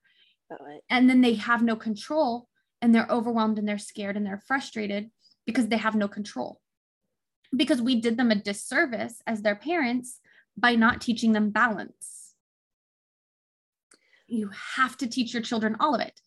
And 0.88 1.10
then 1.10 1.22
they 1.22 1.34
have 1.34 1.62
no 1.62 1.76
control 1.76 2.46
and 2.80 2.94
they're 2.94 3.08
overwhelmed 3.10 3.58
and 3.58 3.66
they're 3.66 3.78
scared 3.78 4.16
and 4.16 4.24
they're 4.24 4.42
frustrated 4.46 5.10
because 5.46 5.68
they 5.68 5.78
have 5.78 5.96
no 5.96 6.06
control. 6.06 6.60
Because 7.56 7.80
we 7.80 8.00
did 8.00 8.18
them 8.18 8.30
a 8.30 8.34
disservice 8.34 9.20
as 9.26 9.40
their 9.40 9.56
parents 9.56 10.20
by 10.56 10.74
not 10.74 11.00
teaching 11.00 11.32
them 11.32 11.50
balance. 11.50 12.34
You 14.26 14.50
have 14.76 14.96
to 14.98 15.06
teach 15.06 15.32
your 15.32 15.42
children 15.42 15.76
all 15.80 15.94
of 15.94 16.02
it. 16.02 16.20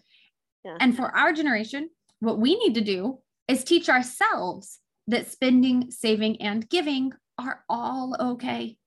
Yeah. 0.66 0.78
And 0.80 0.96
for 0.96 1.16
our 1.16 1.34
generation, 1.34 1.92
what 2.20 2.40
we 2.40 2.56
need 2.58 2.74
to 2.76 2.82
do 2.82 3.20
is 3.48 3.64
teach 3.64 3.90
ourselves 3.90 4.80
that 5.08 5.32
spending, 5.32 5.92
saving, 5.92 6.42
and 6.42 6.68
giving 6.68 7.14
are 7.38 7.64
all 7.70 8.16
okay 8.20 8.78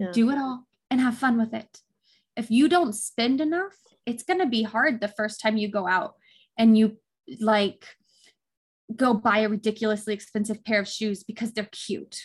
yeah. 0.00 0.10
do 0.12 0.30
it 0.30 0.38
all 0.38 0.66
and 0.90 1.00
have 1.00 1.16
fun 1.16 1.38
with 1.38 1.54
it. 1.54 1.78
If 2.36 2.50
you 2.50 2.68
don't 2.68 2.94
spend 2.94 3.40
enough, 3.40 3.76
it's 4.06 4.22
going 4.22 4.40
to 4.40 4.46
be 4.46 4.62
hard 4.62 5.00
the 5.00 5.08
first 5.08 5.40
time 5.40 5.56
you 5.56 5.68
go 5.68 5.86
out 5.86 6.14
and 6.58 6.76
you 6.76 6.96
like 7.40 7.86
go 8.96 9.14
buy 9.14 9.40
a 9.40 9.48
ridiculously 9.48 10.14
expensive 10.14 10.64
pair 10.64 10.80
of 10.80 10.88
shoes 10.88 11.22
because 11.22 11.52
they're 11.52 11.68
cute. 11.70 12.16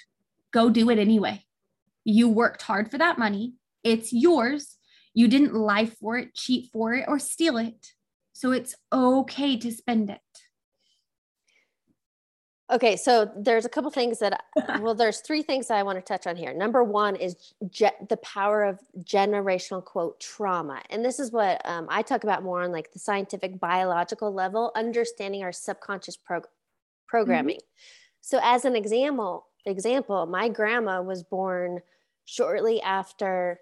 Go 0.51 0.69
do 0.69 0.89
it 0.89 0.97
anyway. 0.97 1.43
You 2.03 2.29
worked 2.29 2.61
hard 2.63 2.89
for 2.89 2.97
that 2.97 3.19
money. 3.19 3.53
It's 3.83 4.13
yours. 4.13 4.77
You 5.13 5.27
didn't 5.27 5.53
lie 5.53 5.85
for 5.85 6.17
it, 6.17 6.33
cheat 6.33 6.69
for 6.71 6.93
it, 6.93 7.05
or 7.07 7.19
steal 7.19 7.57
it. 7.57 7.93
So 8.33 8.51
it's 8.51 8.75
okay 8.91 9.57
to 9.57 9.71
spend 9.71 10.09
it. 10.09 10.19
Okay, 12.71 12.95
so 12.95 13.31
there's 13.37 13.65
a 13.65 13.69
couple 13.69 13.91
things 13.91 14.17
that, 14.19 14.43
well, 14.79 14.95
there's 14.95 15.19
three 15.19 15.43
things 15.43 15.67
that 15.67 15.77
I 15.77 15.83
want 15.83 15.97
to 15.97 16.01
touch 16.01 16.25
on 16.25 16.35
here. 16.35 16.53
Number 16.53 16.83
one 16.83 17.15
is 17.15 17.53
ge- 17.69 17.83
the 18.09 18.17
power 18.17 18.63
of 18.63 18.79
generational 18.99 19.83
quote 19.83 20.19
trauma. 20.19 20.81
And 20.89 21.05
this 21.05 21.19
is 21.19 21.31
what 21.31 21.61
um, 21.65 21.85
I 21.89 22.01
talk 22.01 22.23
about 22.23 22.43
more 22.43 22.63
on 22.63 22.71
like 22.71 22.91
the 22.91 22.99
scientific 22.99 23.59
biological 23.59 24.33
level, 24.33 24.71
understanding 24.75 25.43
our 25.43 25.51
subconscious 25.51 26.17
prog- 26.17 26.47
programming. 27.07 27.57
Mm-hmm. 27.57 28.21
So, 28.21 28.39
as 28.41 28.65
an 28.65 28.75
example, 28.75 29.45
example, 29.65 30.25
my 30.25 30.49
grandma 30.49 31.01
was 31.01 31.21
born 31.21 31.81
shortly 32.25 32.81
after 32.81 33.59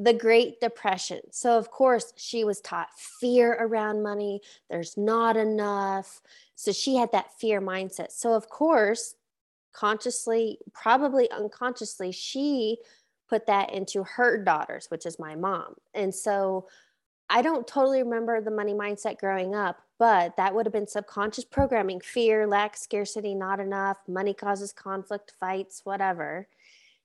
the 0.00 0.14
Great 0.14 0.60
Depression. 0.60 1.20
So, 1.30 1.58
of 1.58 1.70
course, 1.70 2.14
she 2.16 2.42
was 2.42 2.60
taught 2.62 2.88
fear 2.96 3.52
around 3.60 4.02
money. 4.02 4.40
There's 4.70 4.96
not 4.96 5.36
enough. 5.36 6.22
So, 6.54 6.72
she 6.72 6.96
had 6.96 7.12
that 7.12 7.38
fear 7.38 7.60
mindset. 7.60 8.10
So, 8.10 8.32
of 8.32 8.48
course, 8.48 9.14
consciously, 9.74 10.58
probably 10.72 11.30
unconsciously, 11.30 12.12
she 12.12 12.78
put 13.28 13.46
that 13.46 13.74
into 13.74 14.02
her 14.02 14.42
daughters, 14.42 14.86
which 14.88 15.04
is 15.04 15.18
my 15.18 15.36
mom. 15.36 15.74
And 15.92 16.14
so, 16.14 16.66
I 17.28 17.42
don't 17.42 17.66
totally 17.66 18.02
remember 18.02 18.40
the 18.40 18.50
money 18.50 18.72
mindset 18.72 19.18
growing 19.18 19.54
up, 19.54 19.82
but 19.98 20.36
that 20.38 20.54
would 20.54 20.64
have 20.64 20.72
been 20.72 20.88
subconscious 20.88 21.44
programming 21.44 22.00
fear, 22.00 22.46
lack, 22.46 22.76
scarcity, 22.76 23.34
not 23.34 23.60
enough, 23.60 23.98
money 24.08 24.32
causes 24.32 24.72
conflict, 24.72 25.34
fights, 25.38 25.82
whatever. 25.84 26.48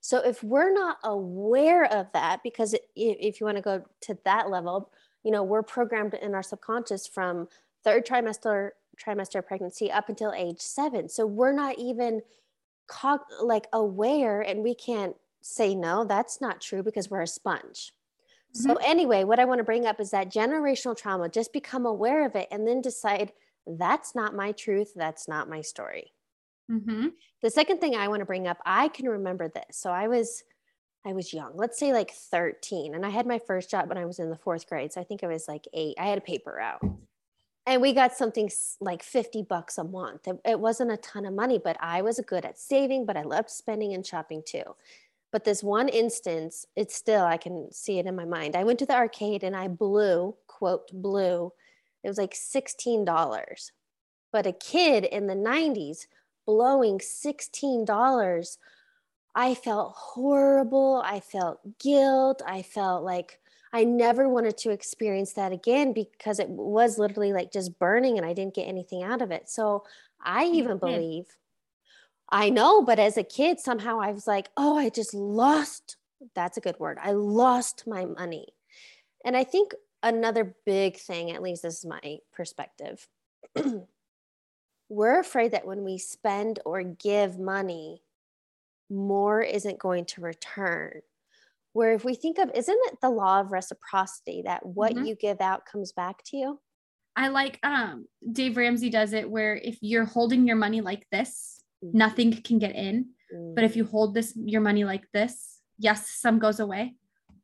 So 0.00 0.18
if 0.18 0.44
we're 0.44 0.72
not 0.72 0.98
aware 1.02 1.84
of 1.84 2.06
that, 2.12 2.42
because 2.42 2.74
if 2.94 3.40
you 3.40 3.46
want 3.46 3.56
to 3.56 3.62
go 3.62 3.84
to 4.02 4.18
that 4.24 4.50
level, 4.50 4.90
you 5.24 5.32
know, 5.32 5.42
we're 5.42 5.62
programmed 5.62 6.14
in 6.14 6.34
our 6.34 6.42
subconscious 6.42 7.06
from 7.08 7.48
third 7.82 8.06
trimester 8.06 8.70
trimester 8.96 9.44
pregnancy 9.44 9.90
up 9.90 10.08
until 10.08 10.32
age 10.32 10.60
seven. 10.60 11.08
So 11.08 11.26
we're 11.26 11.52
not 11.52 11.78
even 11.78 12.22
co- 12.86 13.18
like 13.42 13.66
aware, 13.72 14.40
and 14.40 14.62
we 14.62 14.74
can't 14.74 15.16
say 15.42 15.74
no. 15.74 16.04
That's 16.04 16.40
not 16.40 16.60
true 16.60 16.82
because 16.82 17.10
we're 17.10 17.22
a 17.22 17.26
sponge. 17.26 17.92
Mm-hmm. 18.56 18.70
So 18.70 18.74
anyway, 18.76 19.24
what 19.24 19.38
I 19.40 19.44
want 19.44 19.58
to 19.58 19.64
bring 19.64 19.86
up 19.86 20.00
is 20.00 20.10
that 20.12 20.32
generational 20.32 20.96
trauma. 20.96 21.28
Just 21.28 21.52
become 21.52 21.86
aware 21.86 22.24
of 22.24 22.34
it, 22.36 22.48
and 22.50 22.66
then 22.66 22.80
decide 22.80 23.32
That's 23.66 24.14
not 24.14 24.34
my 24.34 24.52
truth. 24.52 24.92
That's 24.94 25.26
not 25.26 25.48
my 25.48 25.60
story. 25.60 26.12
Mm-hmm. 26.70 27.08
The 27.42 27.50
second 27.50 27.80
thing 27.80 27.94
I 27.94 28.08
want 28.08 28.20
to 28.20 28.26
bring 28.26 28.46
up, 28.46 28.58
I 28.64 28.88
can 28.88 29.08
remember 29.08 29.48
this. 29.48 29.76
So 29.76 29.90
I 29.90 30.08
was 30.08 30.42
I 31.06 31.12
was 31.12 31.32
young, 31.32 31.52
let's 31.54 31.78
say 31.78 31.92
like 31.92 32.10
13, 32.10 32.96
and 32.96 33.06
I 33.06 33.10
had 33.10 33.26
my 33.26 33.38
first 33.38 33.70
job 33.70 33.88
when 33.88 33.98
I 33.98 34.04
was 34.04 34.18
in 34.18 34.28
the 34.28 34.36
fourth 34.36 34.68
grade. 34.68 34.92
So 34.92 35.00
I 35.00 35.04
think 35.04 35.22
I 35.22 35.28
was 35.28 35.46
like 35.46 35.68
eight. 35.72 35.94
I 36.00 36.06
had 36.06 36.18
a 36.18 36.22
paper 36.22 36.58
out. 36.58 36.80
And 37.64 37.80
we 37.80 37.92
got 37.92 38.16
something 38.16 38.50
like 38.80 39.04
50 39.04 39.42
bucks 39.42 39.78
a 39.78 39.84
month. 39.84 40.26
It, 40.26 40.40
it 40.44 40.58
wasn't 40.58 40.90
a 40.90 40.96
ton 40.96 41.24
of 41.24 41.32
money, 41.32 41.60
but 41.62 41.76
I 41.80 42.02
was 42.02 42.20
good 42.26 42.44
at 42.44 42.58
saving, 42.58 43.06
but 43.06 43.16
I 43.16 43.22
loved 43.22 43.50
spending 43.50 43.94
and 43.94 44.04
shopping 44.04 44.42
too. 44.44 44.64
But 45.32 45.44
this 45.44 45.62
one 45.62 45.88
instance, 45.88 46.66
it's 46.74 46.96
still, 46.96 47.24
I 47.24 47.36
can 47.36 47.70
see 47.72 47.98
it 47.98 48.06
in 48.06 48.16
my 48.16 48.24
mind. 48.24 48.56
I 48.56 48.64
went 48.64 48.78
to 48.80 48.86
the 48.86 48.94
arcade 48.94 49.44
and 49.44 49.54
I 49.54 49.68
blew, 49.68 50.34
quote, 50.46 50.90
blew. 50.92 51.52
It 52.02 52.08
was 52.08 52.18
like 52.18 52.34
$16. 52.34 53.70
But 54.32 54.46
a 54.46 54.52
kid 54.52 55.04
in 55.04 55.26
the 55.26 55.34
90s 55.34 56.06
blowing 56.46 56.98
$16, 56.98 58.58
I 59.34 59.54
felt 59.54 59.94
horrible. 59.96 61.02
I 61.04 61.20
felt 61.20 61.60
guilt. 61.78 62.40
I 62.46 62.62
felt 62.62 63.04
like 63.04 63.38
I 63.72 63.84
never 63.84 64.28
wanted 64.28 64.56
to 64.58 64.70
experience 64.70 65.34
that 65.34 65.52
again 65.52 65.92
because 65.92 66.38
it 66.38 66.48
was 66.48 66.98
literally 66.98 67.34
like 67.34 67.52
just 67.52 67.78
burning 67.78 68.16
and 68.16 68.26
I 68.26 68.32
didn't 68.32 68.54
get 68.54 68.68
anything 68.68 69.02
out 69.02 69.20
of 69.20 69.30
it. 69.30 69.50
So 69.50 69.84
I 70.24 70.46
even 70.46 70.78
believe 70.78 71.26
I 72.28 72.50
know, 72.50 72.82
but 72.82 72.98
as 72.98 73.16
a 73.16 73.22
kid, 73.22 73.60
somehow 73.60 74.00
I 74.00 74.12
was 74.12 74.26
like, 74.26 74.48
oh, 74.56 74.76
I 74.76 74.88
just 74.88 75.14
lost. 75.14 75.96
That's 76.34 76.56
a 76.56 76.60
good 76.60 76.78
word. 76.80 76.98
I 77.00 77.12
lost 77.12 77.86
my 77.86 78.04
money. 78.04 78.48
And 79.24 79.36
I 79.36 79.44
think 79.44 79.74
another 80.02 80.56
big 80.64 80.96
thing, 80.96 81.30
at 81.30 81.42
least 81.42 81.62
this 81.62 81.78
is 81.78 81.84
my 81.84 82.18
perspective, 82.32 83.06
we're 84.88 85.20
afraid 85.20 85.52
that 85.52 85.66
when 85.66 85.84
we 85.84 85.98
spend 85.98 86.60
or 86.64 86.82
give 86.82 87.38
money, 87.38 88.02
more 88.88 89.42
isn't 89.42 89.78
going 89.78 90.04
to 90.06 90.20
return. 90.20 91.00
Where 91.72 91.92
if 91.92 92.04
we 92.04 92.14
think 92.14 92.38
of, 92.38 92.50
isn't 92.54 92.78
it 92.86 93.00
the 93.02 93.10
law 93.10 93.40
of 93.40 93.52
reciprocity 93.52 94.42
that 94.46 94.64
what 94.64 94.94
mm-hmm. 94.94 95.04
you 95.04 95.14
give 95.14 95.40
out 95.40 95.66
comes 95.66 95.92
back 95.92 96.22
to 96.26 96.36
you? 96.36 96.60
I 97.16 97.28
like 97.28 97.58
um 97.62 98.06
Dave 98.30 98.56
Ramsey 98.56 98.90
does 98.90 99.14
it 99.14 99.28
where 99.28 99.56
if 99.56 99.78
you're 99.80 100.04
holding 100.04 100.46
your 100.46 100.56
money 100.56 100.82
like 100.82 101.06
this, 101.10 101.62
mm-hmm. 101.84 101.96
nothing 101.96 102.42
can 102.42 102.58
get 102.58 102.74
in. 102.74 103.06
Mm-hmm. 103.34 103.54
But 103.54 103.64
if 103.64 103.74
you 103.76 103.84
hold 103.84 104.14
this 104.14 104.34
your 104.36 104.60
money 104.60 104.84
like 104.84 105.04
this, 105.12 105.60
yes, 105.78 106.10
some 106.10 106.38
goes 106.38 106.60
away, 106.60 106.94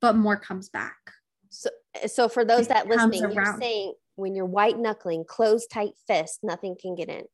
but 0.01 0.15
more 0.15 0.37
comes 0.37 0.69
back. 0.69 0.97
So 1.49 1.71
so 2.07 2.29
for 2.29 2.45
those 2.45 2.67
it 2.67 2.69
that 2.69 2.87
listening, 2.87 3.33
you're 3.33 3.57
saying 3.59 3.95
when 4.17 4.35
you're 4.35 4.47
white 4.47 4.79
knuckling, 4.79 5.25
closed 5.27 5.71
tight 5.71 5.93
fist, 6.07 6.41
nothing 6.43 6.77
can 6.81 6.95
get 6.95 7.09
in. 7.09 7.25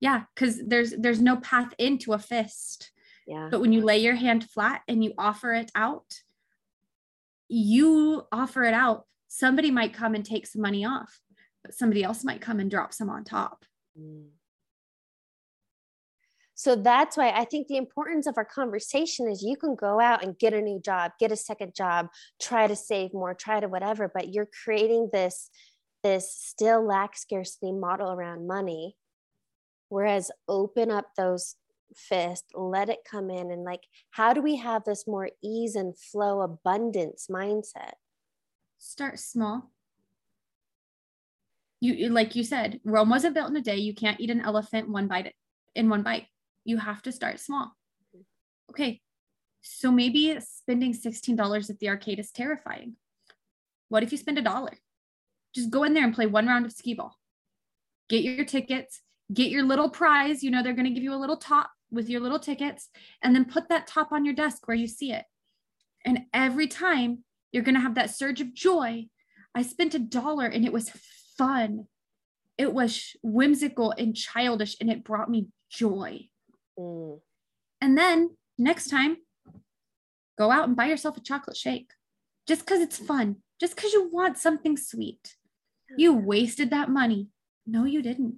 Yeah, 0.00 0.24
because 0.34 0.60
there's 0.66 0.92
there's 0.92 1.20
no 1.20 1.36
path 1.36 1.72
into 1.78 2.12
a 2.12 2.18
fist. 2.18 2.90
Yeah. 3.26 3.48
But 3.50 3.60
when 3.60 3.72
you 3.72 3.80
lay 3.80 3.98
your 3.98 4.14
hand 4.14 4.48
flat 4.48 4.82
and 4.86 5.02
you 5.02 5.12
offer 5.18 5.52
it 5.54 5.70
out, 5.74 6.20
you 7.48 8.22
offer 8.30 8.64
it 8.64 8.74
out. 8.74 9.04
Somebody 9.28 9.70
might 9.70 9.92
come 9.92 10.14
and 10.14 10.24
take 10.24 10.46
some 10.46 10.62
money 10.62 10.84
off, 10.84 11.20
but 11.64 11.74
somebody 11.74 12.04
else 12.04 12.24
might 12.24 12.40
come 12.40 12.60
and 12.60 12.70
drop 12.70 12.92
some 12.92 13.10
on 13.10 13.24
top. 13.24 13.64
Mm. 13.98 14.26
So 16.58 16.74
that's 16.74 17.18
why 17.18 17.30
I 17.30 17.44
think 17.44 17.68
the 17.68 17.76
importance 17.76 18.26
of 18.26 18.38
our 18.38 18.44
conversation 18.44 19.28
is 19.28 19.42
you 19.42 19.56
can 19.56 19.74
go 19.74 20.00
out 20.00 20.24
and 20.24 20.38
get 20.38 20.54
a 20.54 20.62
new 20.62 20.80
job, 20.80 21.12
get 21.20 21.30
a 21.30 21.36
second 21.36 21.74
job, 21.74 22.08
try 22.40 22.66
to 22.66 22.74
save 22.74 23.12
more, 23.12 23.34
try 23.34 23.60
to 23.60 23.68
whatever, 23.68 24.10
but 24.12 24.32
you're 24.32 24.48
creating 24.64 25.10
this 25.12 25.50
this 26.06 26.32
still 26.32 26.86
lack 26.86 27.16
scarcity 27.16 27.72
model 27.72 28.12
around 28.12 28.46
money. 28.46 28.96
Whereas 29.88 30.30
open 30.48 30.90
up 30.90 31.06
those 31.16 31.56
fist, 31.94 32.44
let 32.54 32.88
it 32.88 32.98
come 33.10 33.28
in 33.28 33.50
and 33.50 33.64
like 33.64 33.82
how 34.10 34.32
do 34.32 34.40
we 34.40 34.56
have 34.56 34.84
this 34.84 35.06
more 35.06 35.30
ease 35.42 35.74
and 35.74 35.98
flow 35.98 36.42
abundance 36.42 37.26
mindset? 37.30 37.94
Start 38.78 39.18
small. 39.18 39.70
You 41.80 42.08
like 42.08 42.36
you 42.36 42.44
said, 42.44 42.80
Rome 42.84 43.10
wasn't 43.10 43.34
built 43.34 43.50
in 43.50 43.56
a 43.56 43.60
day. 43.60 43.76
You 43.76 43.94
can't 43.94 44.20
eat 44.20 44.30
an 44.30 44.40
elephant 44.40 44.88
one 44.88 45.08
bite 45.08 45.34
in 45.74 45.88
one 45.88 46.02
bite 46.02 46.26
you 46.64 46.78
have 46.78 47.02
to 47.02 47.12
start 47.12 47.40
small. 47.40 47.72
Okay, 48.70 49.00
so 49.62 49.90
maybe 49.90 50.36
spending 50.40 50.92
$16 50.92 51.70
at 51.70 51.78
the 51.78 51.88
arcade 51.88 52.18
is 52.18 52.30
terrifying. 52.32 52.94
What 53.88 54.02
if 54.02 54.10
you 54.10 54.18
spend 54.18 54.38
a 54.38 54.42
dollar? 54.42 54.72
Just 55.56 55.70
go 55.70 55.82
in 55.82 55.92
there 55.92 56.04
and 56.04 56.14
play 56.14 56.26
one 56.26 56.46
round 56.46 56.64
of 56.64 56.72
skee 56.72 56.94
ball. 56.94 57.18
Get 58.08 58.22
your 58.22 58.44
tickets, 58.44 59.00
get 59.34 59.50
your 59.50 59.64
little 59.64 59.90
prize. 59.90 60.44
You 60.44 60.52
know, 60.52 60.62
they're 60.62 60.72
going 60.72 60.86
to 60.86 60.94
give 60.94 61.02
you 61.02 61.14
a 61.14 61.16
little 61.16 61.36
top 61.36 61.70
with 61.90 62.08
your 62.08 62.20
little 62.20 62.38
tickets, 62.38 62.88
and 63.22 63.34
then 63.34 63.44
put 63.44 63.68
that 63.68 63.88
top 63.88 64.12
on 64.12 64.24
your 64.24 64.34
desk 64.34 64.68
where 64.68 64.76
you 64.76 64.86
see 64.86 65.12
it. 65.12 65.24
And 66.04 66.20
every 66.32 66.68
time 66.68 67.24
you're 67.56 67.64
going 67.64 67.74
to 67.74 67.80
have 67.80 67.94
that 67.94 68.10
surge 68.10 68.42
of 68.42 68.52
joy. 68.52 69.06
I 69.54 69.62
spent 69.62 69.94
a 69.94 69.98
dollar 69.98 70.44
and 70.44 70.64
it 70.64 70.72
was 70.74 70.90
fun. 71.38 71.86
It 72.58 72.72
was 72.72 73.16
whimsical 73.22 73.92
and 73.92 74.14
childish, 74.14 74.76
and 74.78 74.90
it 74.90 75.04
brought 75.04 75.30
me 75.30 75.48
joy. 75.70 76.28
Mm. 76.78 77.20
And 77.80 77.96
then 77.96 78.36
next 78.58 78.88
time, 78.88 79.16
go 80.38 80.50
out 80.50 80.68
and 80.68 80.76
buy 80.76 80.86
yourself 80.86 81.16
a 81.16 81.20
chocolate 81.20 81.56
shake 81.56 81.92
just 82.46 82.60
because 82.60 82.80
it's 82.80 82.98
fun, 82.98 83.36
just 83.58 83.74
because 83.74 83.94
you 83.94 84.10
want 84.12 84.36
something 84.36 84.76
sweet. 84.76 85.35
You 85.96 86.14
wasted 86.14 86.70
that 86.70 86.90
money. 86.90 87.28
No, 87.66 87.84
you 87.84 88.02
didn't. 88.02 88.36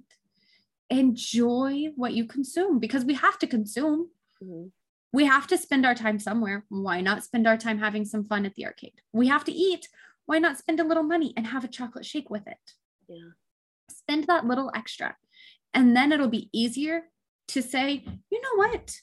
Enjoy 0.91 1.89
what 1.97 2.15
you 2.15 2.25
consume 2.25 2.79
because 2.79 3.05
we 3.05 3.15
have 3.15 3.39
to 3.41 3.47
consume. 3.47 4.09
Mm-hmm. 4.43 4.69
We 5.13 5.25
have 5.25 5.47
to 5.49 5.59
spend 5.59 5.87
our 5.87 5.95
time 5.95 6.19
somewhere. 6.19 6.65
Why 6.69 7.01
not 7.01 7.25
spend 7.25 7.47
our 7.47 7.57
time 7.57 7.79
having 7.79 8.05
some 8.05 8.25
fun 8.25 8.45
at 8.47 8.55
the 8.55 8.67
arcade? 8.67 9.01
We 9.13 9.29
have 9.29 9.45
to 9.45 9.53
eat. 9.53 9.89
Why 10.27 10.39
not 10.39 10.59
spend 10.59 10.81
a 10.81 10.85
little 10.85 11.03
money 11.03 11.33
and 11.37 11.47
have 11.47 11.65
a 11.65 11.69
chocolate 11.69 12.05
shake 12.05 12.29
with 12.29 12.47
it? 12.47 12.75
Yeah. 13.09 13.31
Spend 13.91 14.27
that 14.27 14.47
little 14.47 14.71
extra. 14.75 15.17
And 15.73 15.97
then 15.97 16.13
it'll 16.13 16.29
be 16.29 16.51
easier 16.53 17.05
to 17.49 17.63
say, 17.63 18.05
you 18.31 18.41
know 18.43 18.57
what? 18.57 18.97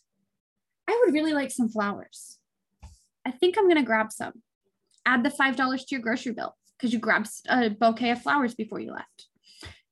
I 0.88 1.02
would 1.04 1.14
really 1.14 1.34
like 1.34 1.52
some 1.52 1.70
flowers. 1.70 2.38
I 3.26 3.32
think 3.32 3.58
I'm 3.58 3.66
going 3.66 3.78
to 3.78 3.84
grab 3.84 4.12
some. 4.12 4.44
Add 5.06 5.24
the 5.24 5.30
$5 5.30 5.56
to 5.56 5.86
your 5.90 6.02
grocery 6.02 6.34
bill 6.34 6.56
because 6.78 6.94
you 6.94 7.00
grabbed 7.00 7.30
a 7.50 7.70
bouquet 7.70 8.12
of 8.12 8.22
flowers 8.22 8.56
before 8.56 8.80
you 8.80 8.92
left. 8.92 9.28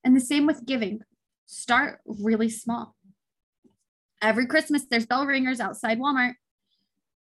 And 0.03 0.15
the 0.15 0.21
same 0.21 0.45
with 0.45 0.65
giving. 0.65 1.01
Start 1.45 1.99
really 2.05 2.49
small. 2.49 2.95
Every 4.21 4.45
Christmas, 4.45 4.85
there's 4.89 5.05
bell 5.05 5.25
ringers 5.25 5.59
outside 5.59 5.99
Walmart. 5.99 6.33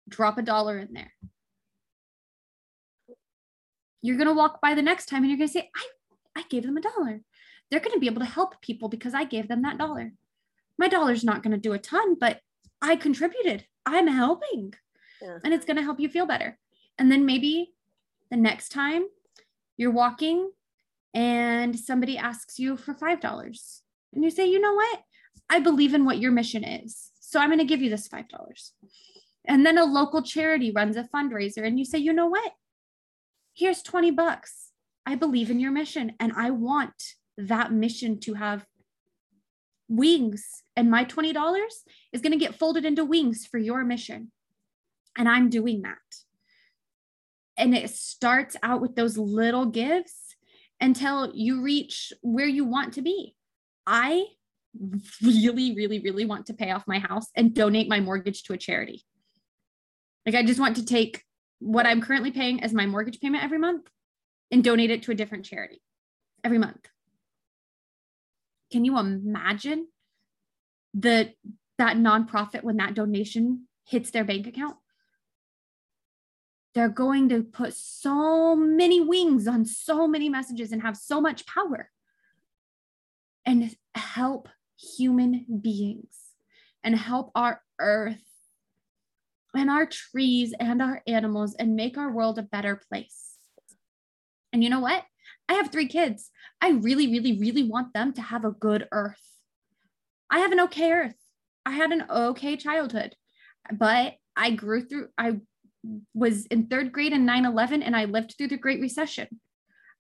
Drop 0.09 0.37
a 0.37 0.41
dollar 0.41 0.77
in 0.79 0.93
there. 0.93 1.13
You're 4.01 4.17
going 4.17 4.27
to 4.27 4.33
walk 4.33 4.61
by 4.61 4.73
the 4.73 4.81
next 4.81 5.07
time 5.07 5.23
and 5.23 5.29
you're 5.29 5.37
going 5.37 5.47
to 5.47 5.53
say, 5.53 5.69
I, 5.75 6.41
I 6.41 6.43
gave 6.49 6.63
them 6.63 6.77
a 6.77 6.81
dollar. 6.81 7.21
They're 7.69 7.79
going 7.79 7.93
to 7.93 7.99
be 7.99 8.07
able 8.07 8.21
to 8.21 8.25
help 8.25 8.61
people 8.61 8.89
because 8.89 9.13
I 9.13 9.23
gave 9.23 9.47
them 9.47 9.61
that 9.61 9.77
dollar 9.77 10.11
my 10.81 10.87
dollar's 10.87 11.23
not 11.23 11.43
going 11.43 11.51
to 11.51 11.59
do 11.59 11.73
a 11.73 11.79
ton, 11.79 12.15
but 12.19 12.41
I 12.81 12.95
contributed. 12.95 13.65
I'm 13.85 14.07
helping. 14.07 14.73
Yeah. 15.21 15.37
And 15.43 15.53
it's 15.53 15.65
going 15.65 15.77
to 15.77 15.83
help 15.83 15.99
you 15.99 16.09
feel 16.09 16.25
better. 16.25 16.57
And 16.97 17.11
then 17.11 17.25
maybe 17.25 17.73
the 18.31 18.37
next 18.37 18.69
time 18.69 19.03
you're 19.81 19.91
walking 19.91 20.51
and 21.13 21.77
somebody 21.77 22.17
asks 22.17 22.59
you 22.59 22.77
for 22.77 22.93
$5 22.93 23.81
and 24.13 24.23
you 24.23 24.29
say, 24.29 24.45
you 24.45 24.59
know 24.59 24.73
what? 24.73 25.01
I 25.49 25.59
believe 25.59 25.93
in 25.93 26.05
what 26.05 26.19
your 26.19 26.31
mission 26.31 26.63
is. 26.63 27.09
So 27.19 27.39
I'm 27.39 27.49
going 27.49 27.59
to 27.59 27.65
give 27.65 27.81
you 27.81 27.89
this 27.89 28.07
$5. 28.07 28.25
And 29.45 29.65
then 29.65 29.77
a 29.77 29.85
local 29.85 30.21
charity 30.21 30.71
runs 30.71 30.95
a 30.95 31.09
fundraiser 31.13 31.65
and 31.65 31.79
you 31.79 31.85
say, 31.85 31.97
you 31.97 32.13
know 32.13 32.27
what? 32.27 32.53
Here's 33.53 33.81
20 33.81 34.11
bucks. 34.11 34.69
I 35.05 35.15
believe 35.15 35.49
in 35.49 35.59
your 35.59 35.71
mission 35.71 36.13
and 36.19 36.31
I 36.37 36.51
want 36.51 36.93
that 37.37 37.73
mission 37.73 38.19
to 38.21 38.35
have 38.35 38.65
wings 39.89 40.63
and 40.75 40.89
my 40.89 41.03
$20 41.03 41.35
is 42.13 42.21
going 42.21 42.31
to 42.31 42.37
get 42.37 42.55
folded 42.55 42.85
into 42.85 43.03
wings 43.03 43.45
for 43.45 43.57
your 43.57 43.83
mission 43.83 44.31
and 45.17 45.27
i'm 45.27 45.49
doing 45.49 45.81
that 45.81 45.97
and 47.62 47.76
it 47.76 47.91
starts 47.91 48.58
out 48.63 48.82
with 48.82 48.95
those 48.95 49.17
little 49.17 49.67
gifts 49.67 50.36
until 50.82 51.32
you 51.34 51.62
reach 51.62 52.12
where 52.21 52.47
you 52.47 52.65
want 52.65 52.95
to 52.95 53.04
be. 53.04 53.36
I 53.86 54.26
really 55.21 55.76
really 55.76 56.00
really 56.00 56.26
want 56.26 56.47
to 56.47 56.54
pay 56.54 56.71
off 56.71 56.88
my 56.88 56.97
house 56.97 57.28
and 57.36 57.54
donate 57.54 57.88
my 57.88 58.00
mortgage 58.00 58.43
to 58.43 58.54
a 58.54 58.58
charity. 58.58 59.06
Like 60.26 60.36
i 60.36 60.43
just 60.43 60.60
want 60.60 60.78
to 60.78 60.86
take 60.86 61.24
what 61.60 61.86
i'm 61.86 62.02
currently 62.02 62.32
paying 62.32 62.63
as 62.63 62.74
my 62.74 62.86
mortgage 62.86 63.19
payment 63.19 63.43
every 63.43 63.60
month 63.60 63.88
and 64.50 64.63
donate 64.63 64.89
it 64.89 65.04
to 65.04 65.12
a 65.12 65.15
different 65.15 65.45
charity 65.45 65.82
every 66.43 66.58
month. 66.58 66.88
Can 68.71 68.86
you 68.86 68.97
imagine 68.97 69.88
the 70.93 71.34
that 71.78 71.97
nonprofit 71.97 72.63
when 72.63 72.78
that 72.78 72.95
donation 72.95 73.67
hits 73.86 74.10
their 74.12 74.24
bank 74.24 74.47
account? 74.47 74.78
They're 76.73 76.89
going 76.89 77.29
to 77.29 77.43
put 77.43 77.73
so 77.73 78.55
many 78.55 79.01
wings 79.01 79.47
on 79.47 79.65
so 79.65 80.07
many 80.07 80.29
messages 80.29 80.71
and 80.71 80.81
have 80.81 80.97
so 80.97 81.19
much 81.19 81.45
power. 81.45 81.89
and 83.45 83.75
help 83.95 84.47
human 84.77 85.45
beings 85.62 86.15
and 86.84 86.95
help 86.95 87.31
our 87.36 87.62
earth 87.79 88.23
and 89.53 89.69
our 89.69 89.86
trees 89.86 90.53
and 90.60 90.81
our 90.81 91.01
animals 91.07 91.55
and 91.55 91.75
make 91.75 91.97
our 91.97 92.12
world 92.12 92.39
a 92.39 92.43
better 92.43 92.75
place. 92.89 93.36
And 94.53 94.63
you 94.63 94.69
know 94.69 94.79
what? 94.79 95.03
I 95.49 95.53
have 95.55 95.71
three 95.71 95.88
kids. 95.88 96.29
I 96.62 96.69
really, 96.71 97.07
really, 97.07 97.38
really 97.38 97.63
want 97.63 97.93
them 97.93 98.13
to 98.13 98.21
have 98.21 98.45
a 98.45 98.51
good 98.51 98.88
earth. 98.91 99.41
I 100.29 100.39
have 100.39 100.51
an 100.51 100.62
okay 100.62 100.91
earth. 100.91 101.15
I 101.65 101.71
had 101.71 101.91
an 101.91 102.05
okay 102.10 102.55
childhood, 102.55 103.15
but 103.71 104.15
I 104.36 104.51
grew 104.51 104.86
through, 104.86 105.10
I 105.17 105.41
was 106.13 106.45
in 106.47 106.67
third 106.67 106.91
grade 106.91 107.13
in 107.13 107.25
9 107.25 107.45
11 107.45 107.81
and 107.83 107.95
I 107.95 108.05
lived 108.05 108.35
through 108.37 108.49
the 108.49 108.57
Great 108.57 108.81
Recession. 108.81 109.27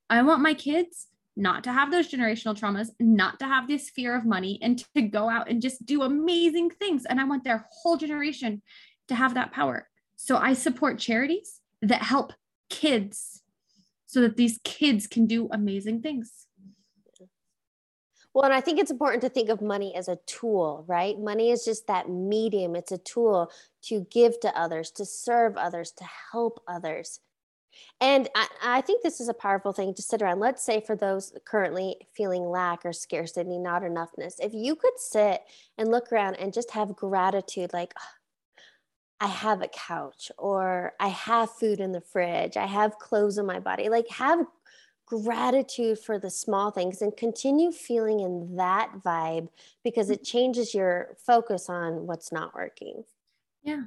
I 0.09 0.21
want 0.21 0.41
my 0.41 0.53
kids 0.53 1.07
not 1.37 1.63
to 1.63 1.71
have 1.71 1.91
those 1.91 2.11
generational 2.11 2.57
traumas, 2.59 2.89
not 2.99 3.39
to 3.39 3.45
have 3.45 3.67
this 3.67 3.89
fear 3.89 4.15
of 4.15 4.25
money, 4.25 4.59
and 4.61 4.83
to 4.95 5.01
go 5.01 5.29
out 5.29 5.49
and 5.49 5.61
just 5.61 5.85
do 5.85 6.03
amazing 6.03 6.69
things. 6.69 7.05
And 7.05 7.19
I 7.19 7.23
want 7.23 7.43
their 7.43 7.65
whole 7.71 7.97
generation 7.97 8.61
to 9.07 9.15
have 9.15 9.33
that 9.35 9.51
power. 9.51 9.87
So 10.17 10.37
I 10.37 10.53
support 10.53 10.99
charities 10.99 11.61
that 11.81 12.01
help 12.01 12.33
kids 12.69 13.43
so 14.05 14.21
that 14.21 14.35
these 14.35 14.59
kids 14.63 15.07
can 15.07 15.25
do 15.25 15.47
amazing 15.51 16.01
things. 16.01 16.47
Well, 18.33 18.45
and 18.45 18.53
I 18.53 18.61
think 18.61 18.79
it's 18.79 18.91
important 18.91 19.21
to 19.23 19.29
think 19.29 19.49
of 19.49 19.61
money 19.61 19.93
as 19.93 20.07
a 20.07 20.17
tool, 20.25 20.85
right? 20.87 21.19
Money 21.19 21.51
is 21.51 21.65
just 21.65 21.87
that 21.87 22.09
medium, 22.09 22.75
it's 22.75 22.91
a 22.91 22.97
tool 22.97 23.51
to 23.83 24.07
give 24.09 24.39
to 24.39 24.57
others, 24.57 24.89
to 24.91 25.05
serve 25.05 25.57
others, 25.57 25.91
to 25.97 26.05
help 26.31 26.63
others. 26.67 27.19
And 27.99 28.29
I, 28.35 28.47
I, 28.63 28.81
think 28.81 29.01
this 29.01 29.19
is 29.21 29.29
a 29.29 29.33
powerful 29.33 29.71
thing 29.73 29.93
to 29.93 30.01
sit 30.01 30.21
around. 30.21 30.39
Let's 30.39 30.63
say 30.63 30.81
for 30.81 30.95
those 30.95 31.33
currently 31.45 31.95
feeling 32.13 32.43
lack 32.43 32.85
or 32.85 32.93
scarcity, 32.93 33.57
not 33.57 33.81
enoughness, 33.83 34.35
if 34.39 34.53
you 34.53 34.75
could 34.75 34.97
sit 34.97 35.41
and 35.77 35.89
look 35.89 36.11
around 36.11 36.35
and 36.35 36.53
just 36.53 36.71
have 36.71 36.95
gratitude, 36.95 37.71
like, 37.73 37.93
ah, 37.97 38.13
I 39.21 39.27
have 39.27 39.61
a 39.61 39.67
couch, 39.67 40.31
or 40.37 40.93
I 40.99 41.09
have 41.09 41.51
food 41.51 41.79
in 41.79 41.91
the 41.91 42.01
fridge, 42.01 42.57
I 42.57 42.65
have 42.65 42.97
clothes 42.97 43.37
on 43.37 43.45
my 43.45 43.59
body, 43.59 43.87
like, 43.87 44.09
have 44.09 44.45
gratitude 45.11 45.99
for 45.99 46.17
the 46.17 46.29
small 46.29 46.71
things 46.71 47.01
and 47.01 47.17
continue 47.17 47.69
feeling 47.69 48.21
in 48.21 48.55
that 48.55 48.89
vibe 49.03 49.49
because 49.83 50.09
it 50.09 50.23
changes 50.23 50.73
your 50.73 51.17
focus 51.25 51.69
on 51.69 52.07
what's 52.07 52.31
not 52.31 52.55
working. 52.55 53.03
Yeah. 53.61 53.83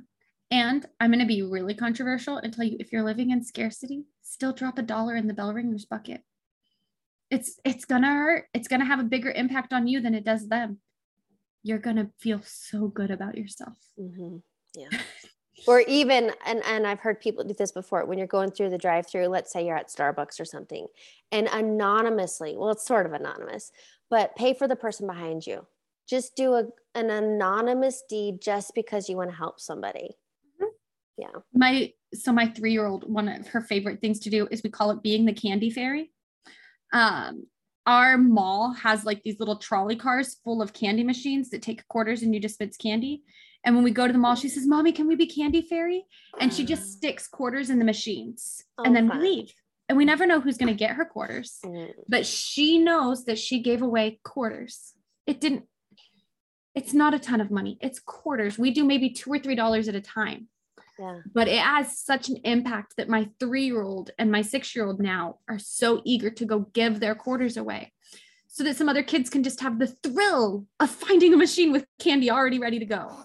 And 0.51 0.85
I'm 1.01 1.11
going 1.11 1.21
to 1.21 1.27
be 1.27 1.41
really 1.41 1.75
controversial 1.75 2.37
and 2.37 2.53
tell 2.53 2.67
you 2.67 2.77
if 2.79 2.93
you're 2.93 3.03
living 3.03 3.31
in 3.31 3.43
scarcity, 3.43 4.05
still 4.23 4.53
drop 4.53 4.79
a 4.79 4.83
dollar 4.83 5.17
in 5.17 5.27
the 5.27 5.33
bell 5.33 5.55
ringer's 5.55 5.87
bucket. 5.87 6.21
It's 7.31 7.59
it's 7.65 7.87
going 7.87 8.03
to 8.03 8.09
hurt. 8.09 8.45
It's 8.53 8.69
going 8.69 8.81
to 8.81 8.87
have 8.87 9.01
a 9.01 9.05
bigger 9.05 9.31
impact 9.31 9.73
on 9.73 9.89
you 9.89 10.03
than 10.03 10.15
it 10.15 10.25
does 10.25 10.49
them. 10.49 10.79
You're 11.63 11.79
going 11.79 11.97
to 11.97 12.11
feel 12.21 12.43
so 12.45 12.89
good 12.89 13.11
about 13.11 13.39
yourself. 13.39 13.79
Mm-hmm. 13.99 14.37
Yeah. 14.77 14.89
or 15.67 15.81
even 15.81 16.33
and 16.45 16.63
and 16.65 16.87
I've 16.87 17.01
heard 17.01 17.21
people 17.21 17.45
do 17.45 17.55
this 17.55 17.73
before 17.73 18.05
when 18.05 18.19
you're 18.19 18.27
going 18.27 18.51
through 18.51 18.71
the 18.71 18.79
drive-through, 18.79 19.27
let's 19.27 19.53
say 19.53 19.67
you're 19.67 19.77
at 19.77 19.89
Starbucks 19.89 20.41
or 20.41 20.45
something, 20.45 20.87
and 21.33 21.49
anonymously, 21.53 22.57
well 22.57 22.71
it's 22.71 22.87
sort 22.87 23.07
of 23.07 23.13
anonymous, 23.13 23.73
but 24.11 24.37
pay 24.37 24.55
for 24.55 24.69
the 24.69 24.77
person 24.77 25.07
behind 25.07 25.47
you. 25.47 25.67
Just 26.09 26.37
do 26.37 26.55
a, 26.55 26.65
an 26.95 27.11
anonymous 27.11 28.03
deed 28.09 28.43
just 28.43 28.75
because 28.75 29.09
you 29.09 29.17
want 29.17 29.31
to 29.31 29.37
help 29.37 29.61
somebody. 29.61 30.17
Yeah. 31.17 31.29
My 31.53 31.93
so 32.13 32.33
my 32.33 32.49
three-year-old 32.49 33.11
one 33.11 33.29
of 33.29 33.47
her 33.49 33.61
favorite 33.61 34.01
things 34.01 34.21
to 34.21 34.31
do 34.31 34.49
is 34.51 34.63
we 34.63 34.71
call 34.71 34.91
it 34.91 35.03
being 35.03 35.25
the 35.25 35.33
candy 35.33 35.71
fairy. 35.71 36.11
Um 36.93 37.47
our 37.87 38.17
mall 38.17 38.73
has 38.73 39.05
like 39.05 39.23
these 39.23 39.39
little 39.39 39.57
trolley 39.57 39.97
cars 39.97 40.39
full 40.43 40.63
of 40.63 40.73
candy 40.73 41.05
machines 41.05 41.51
that 41.51 41.63
take 41.63 41.87
quarters 41.89 42.23
and 42.23 42.35
you 42.35 42.41
dispense 42.41 42.77
candy 42.77 43.23
and 43.65 43.75
when 43.75 43.85
we 43.85 43.91
go 43.91 44.07
to 44.07 44.13
the 44.13 44.19
mall 44.19 44.35
she 44.35 44.49
says 44.49 44.67
mommy 44.67 44.93
can 44.93 45.07
we 45.07 45.17
be 45.17 45.27
candy 45.27 45.63
fairy 45.63 46.05
and 46.41 46.53
she 46.53 46.65
just 46.65 46.93
sticks 46.93 47.27
quarters 47.27 47.71
in 47.71 47.79
the 47.79 47.85
machines 47.85 48.63
oh, 48.79 48.85
and 48.85 48.95
then 48.95 49.09
fun. 49.09 49.19
we 49.19 49.29
leave 49.29 49.53
and 49.89 49.99
we 49.99 50.05
never 50.05 50.27
know 50.27 50.41
who's 50.41 50.57
going 50.57 50.73
to 50.73 50.79
get 50.79 50.97
her 50.97 51.05
quarters 51.05 51.59
mm. 51.65 51.91
but 52.09 52.27
she 52.27 52.79
knows 52.79 53.25
that 53.25 53.39
she 53.39 53.61
gave 53.61 53.83
away 53.83 54.19
quarters 54.25 54.95
it 55.27 55.41
didn't 55.41 55.65
it's 56.75 56.93
not 56.93 57.15
a 57.15 57.19
ton 57.19 57.41
of 57.41 57.51
money 57.51 57.79
it's 57.81 58.01
quarters 58.01 58.59
we 58.59 58.71
do 58.71 58.85
maybe 58.85 59.11
two 59.11 59.31
or 59.31 59.39
three 59.39 59.55
dollars 59.55 59.89
at 59.89 59.95
a 59.95 60.01
time 60.01 60.49
yeah. 60.99 61.21
But 61.33 61.49
it 61.49 61.59
has 61.59 61.99
such 61.99 62.29
an 62.29 62.37
impact 62.45 62.95
that 62.97 63.09
my 63.09 63.29
three 63.41 63.65
year 63.65 63.83
old 63.83 64.11
and 64.19 64.31
my 64.31 64.43
six 64.43 64.75
year 64.77 64.87
old 64.87 65.01
now 65.01 65.39
are 65.49 65.59
so 65.59 66.01
eager 66.05 66.31
to 66.31 66.45
go 66.45 66.61
give 66.73 67.01
their 67.01 67.15
quarters 67.15 67.57
away 67.57 67.93
so 68.47 68.63
that 68.63 68.77
some 68.77 68.89
other 68.89 69.03
kids 69.03 69.29
can 69.29 69.43
just 69.43 69.61
have 69.61 69.79
the 69.79 69.89
thrill 69.89 70.67
of 70.79 70.91
finding 70.91 71.35
a 71.35 71.37
machine 71.37 71.73
with 71.73 71.87
candy 71.99 72.31
already 72.31 72.59
ready 72.59 72.79
to 72.79 72.85
go. 72.85 73.25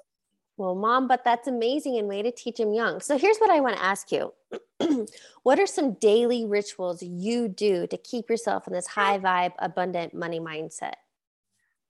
Well, 0.60 0.76
mom, 0.76 1.08
but 1.08 1.24
that's 1.24 1.48
amazing 1.48 1.98
and 1.98 2.10
way 2.10 2.22
to 2.22 2.32
teach 2.32 2.58
them 2.58 2.74
young. 2.74 3.00
So 3.00 3.18
here's 3.18 3.38
what 3.38 3.50
I 3.50 3.62
want 3.62 3.78
to 3.78 3.84
ask 3.84 4.12
you. 4.12 4.34
what 5.44 5.58
are 5.58 5.66
some 5.66 5.94
daily 5.94 6.46
rituals 6.46 7.02
you 7.02 7.48
do 7.48 7.88
to 7.88 7.98
keep 7.98 8.30
yourself 8.30 8.68
in 8.68 8.74
this 8.74 8.88
high 8.88 9.20
vibe, 9.20 9.54
abundant 9.60 10.14
money 10.14 10.42
mindset? 10.42 10.96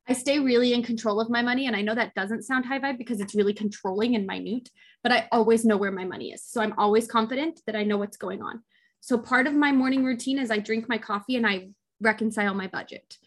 I 0.07 0.13
stay 0.13 0.37
really 0.37 0.73
in 0.73 0.83
control 0.83 1.19
of 1.19 1.31
my 1.31 1.41
money. 1.41 1.65
And 1.65 1.75
I 1.75 1.81
know 1.81 1.95
that 1.95 2.13
doesn't 2.13 2.43
sound 2.43 2.63
high 2.63 2.77
vibe 2.77 2.99
because 2.99 3.19
it's 3.19 3.33
really 3.33 3.55
controlling 3.55 4.15
and 4.15 4.27
minute, 4.27 4.69
but 5.01 5.11
I 5.11 5.27
always 5.31 5.65
know 5.65 5.77
where 5.77 5.91
my 5.91 6.05
money 6.05 6.31
is. 6.31 6.43
So 6.43 6.61
I'm 6.61 6.77
always 6.77 7.07
confident 7.07 7.61
that 7.65 7.75
I 7.75 7.83
know 7.83 7.97
what's 7.97 8.17
going 8.17 8.43
on. 8.43 8.61
So 8.99 9.17
part 9.17 9.47
of 9.47 9.55
my 9.55 9.71
morning 9.71 10.03
routine 10.03 10.37
is 10.37 10.51
I 10.51 10.59
drink 10.59 10.87
my 10.87 10.99
coffee 10.99 11.37
and 11.37 11.47
I 11.47 11.69
reconcile 12.01 12.53
my 12.53 12.67
budget. 12.67 13.17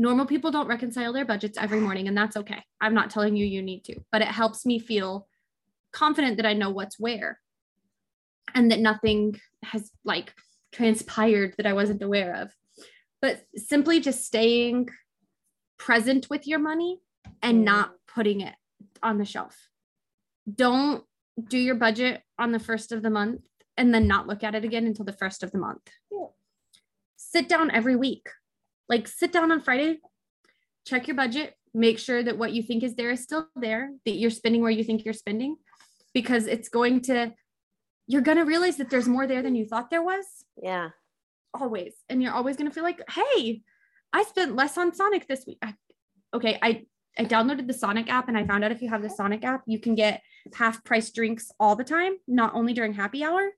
Normal 0.00 0.24
people 0.24 0.50
don't 0.50 0.66
reconcile 0.66 1.12
their 1.12 1.26
budgets 1.26 1.58
every 1.58 1.78
morning, 1.78 2.08
and 2.08 2.16
that's 2.16 2.34
okay. 2.34 2.64
I'm 2.80 2.94
not 2.94 3.10
telling 3.10 3.36
you 3.36 3.44
you 3.44 3.60
need 3.60 3.84
to, 3.84 3.96
but 4.10 4.22
it 4.22 4.28
helps 4.28 4.64
me 4.64 4.78
feel 4.78 5.28
confident 5.92 6.38
that 6.38 6.46
I 6.46 6.54
know 6.54 6.70
what's 6.70 6.98
where 6.98 7.38
and 8.54 8.70
that 8.70 8.80
nothing 8.80 9.38
has 9.62 9.90
like 10.02 10.32
transpired 10.72 11.52
that 11.58 11.66
I 11.66 11.74
wasn't 11.74 12.02
aware 12.02 12.34
of. 12.36 12.50
But 13.20 13.42
simply 13.56 14.00
just 14.00 14.24
staying 14.24 14.88
present 15.78 16.30
with 16.30 16.46
your 16.46 16.60
money 16.60 17.00
and 17.42 17.58
mm. 17.58 17.64
not 17.64 17.92
putting 18.08 18.40
it 18.40 18.54
on 19.02 19.18
the 19.18 19.26
shelf. 19.26 19.68
Don't 20.50 21.04
do 21.46 21.58
your 21.58 21.74
budget 21.74 22.22
on 22.38 22.52
the 22.52 22.58
first 22.58 22.90
of 22.90 23.02
the 23.02 23.10
month 23.10 23.42
and 23.76 23.92
then 23.92 24.08
not 24.08 24.26
look 24.26 24.42
at 24.42 24.54
it 24.54 24.64
again 24.64 24.86
until 24.86 25.04
the 25.04 25.12
first 25.12 25.42
of 25.42 25.52
the 25.52 25.58
month. 25.58 25.82
Yeah. 26.10 26.28
Sit 27.18 27.50
down 27.50 27.70
every 27.70 27.96
week. 27.96 28.30
Like 28.90 29.08
sit 29.08 29.32
down 29.32 29.50
on 29.50 29.62
Friday, 29.62 30.00
check 30.86 31.08
your 31.08 31.16
budget, 31.16 31.54
make 31.72 31.98
sure 31.98 32.22
that 32.22 32.36
what 32.36 32.52
you 32.52 32.62
think 32.62 32.82
is 32.82 32.96
there 32.96 33.10
is 33.10 33.22
still 33.22 33.48
there, 33.56 33.92
that 34.04 34.16
you're 34.16 34.30
spending 34.30 34.60
where 34.60 34.70
you 34.70 34.84
think 34.84 35.04
you're 35.04 35.14
spending, 35.14 35.56
because 36.12 36.46
it's 36.46 36.68
going 36.68 37.00
to, 37.02 37.32
you're 38.06 38.20
going 38.20 38.36
to 38.36 38.44
realize 38.44 38.76
that 38.76 38.90
there's 38.90 39.08
more 39.08 39.26
there 39.26 39.42
than 39.42 39.54
you 39.54 39.64
thought 39.64 39.88
there 39.88 40.02
was. 40.02 40.26
Yeah. 40.62 40.90
Always. 41.54 41.94
And 42.08 42.22
you're 42.22 42.34
always 42.34 42.56
going 42.56 42.68
to 42.68 42.74
feel 42.74 42.84
like, 42.84 43.00
hey, 43.08 43.62
I 44.12 44.24
spent 44.24 44.56
less 44.56 44.76
on 44.76 44.92
Sonic 44.92 45.28
this 45.28 45.44
week. 45.46 45.58
I, 45.62 45.74
okay, 46.34 46.58
I 46.60 46.84
I 47.18 47.24
downloaded 47.24 47.66
the 47.66 47.74
Sonic 47.74 48.08
app 48.08 48.28
and 48.28 48.38
I 48.38 48.46
found 48.46 48.64
out 48.64 48.72
if 48.72 48.82
you 48.82 48.88
have 48.88 49.02
the 49.02 49.10
Sonic 49.10 49.44
app, 49.44 49.62
you 49.66 49.78
can 49.78 49.94
get 49.94 50.22
half 50.54 50.82
price 50.84 51.10
drinks 51.10 51.50
all 51.58 51.76
the 51.76 51.84
time, 51.84 52.14
not 52.26 52.54
only 52.54 52.72
during 52.72 52.94
happy 52.94 53.24
hour. 53.24 53.50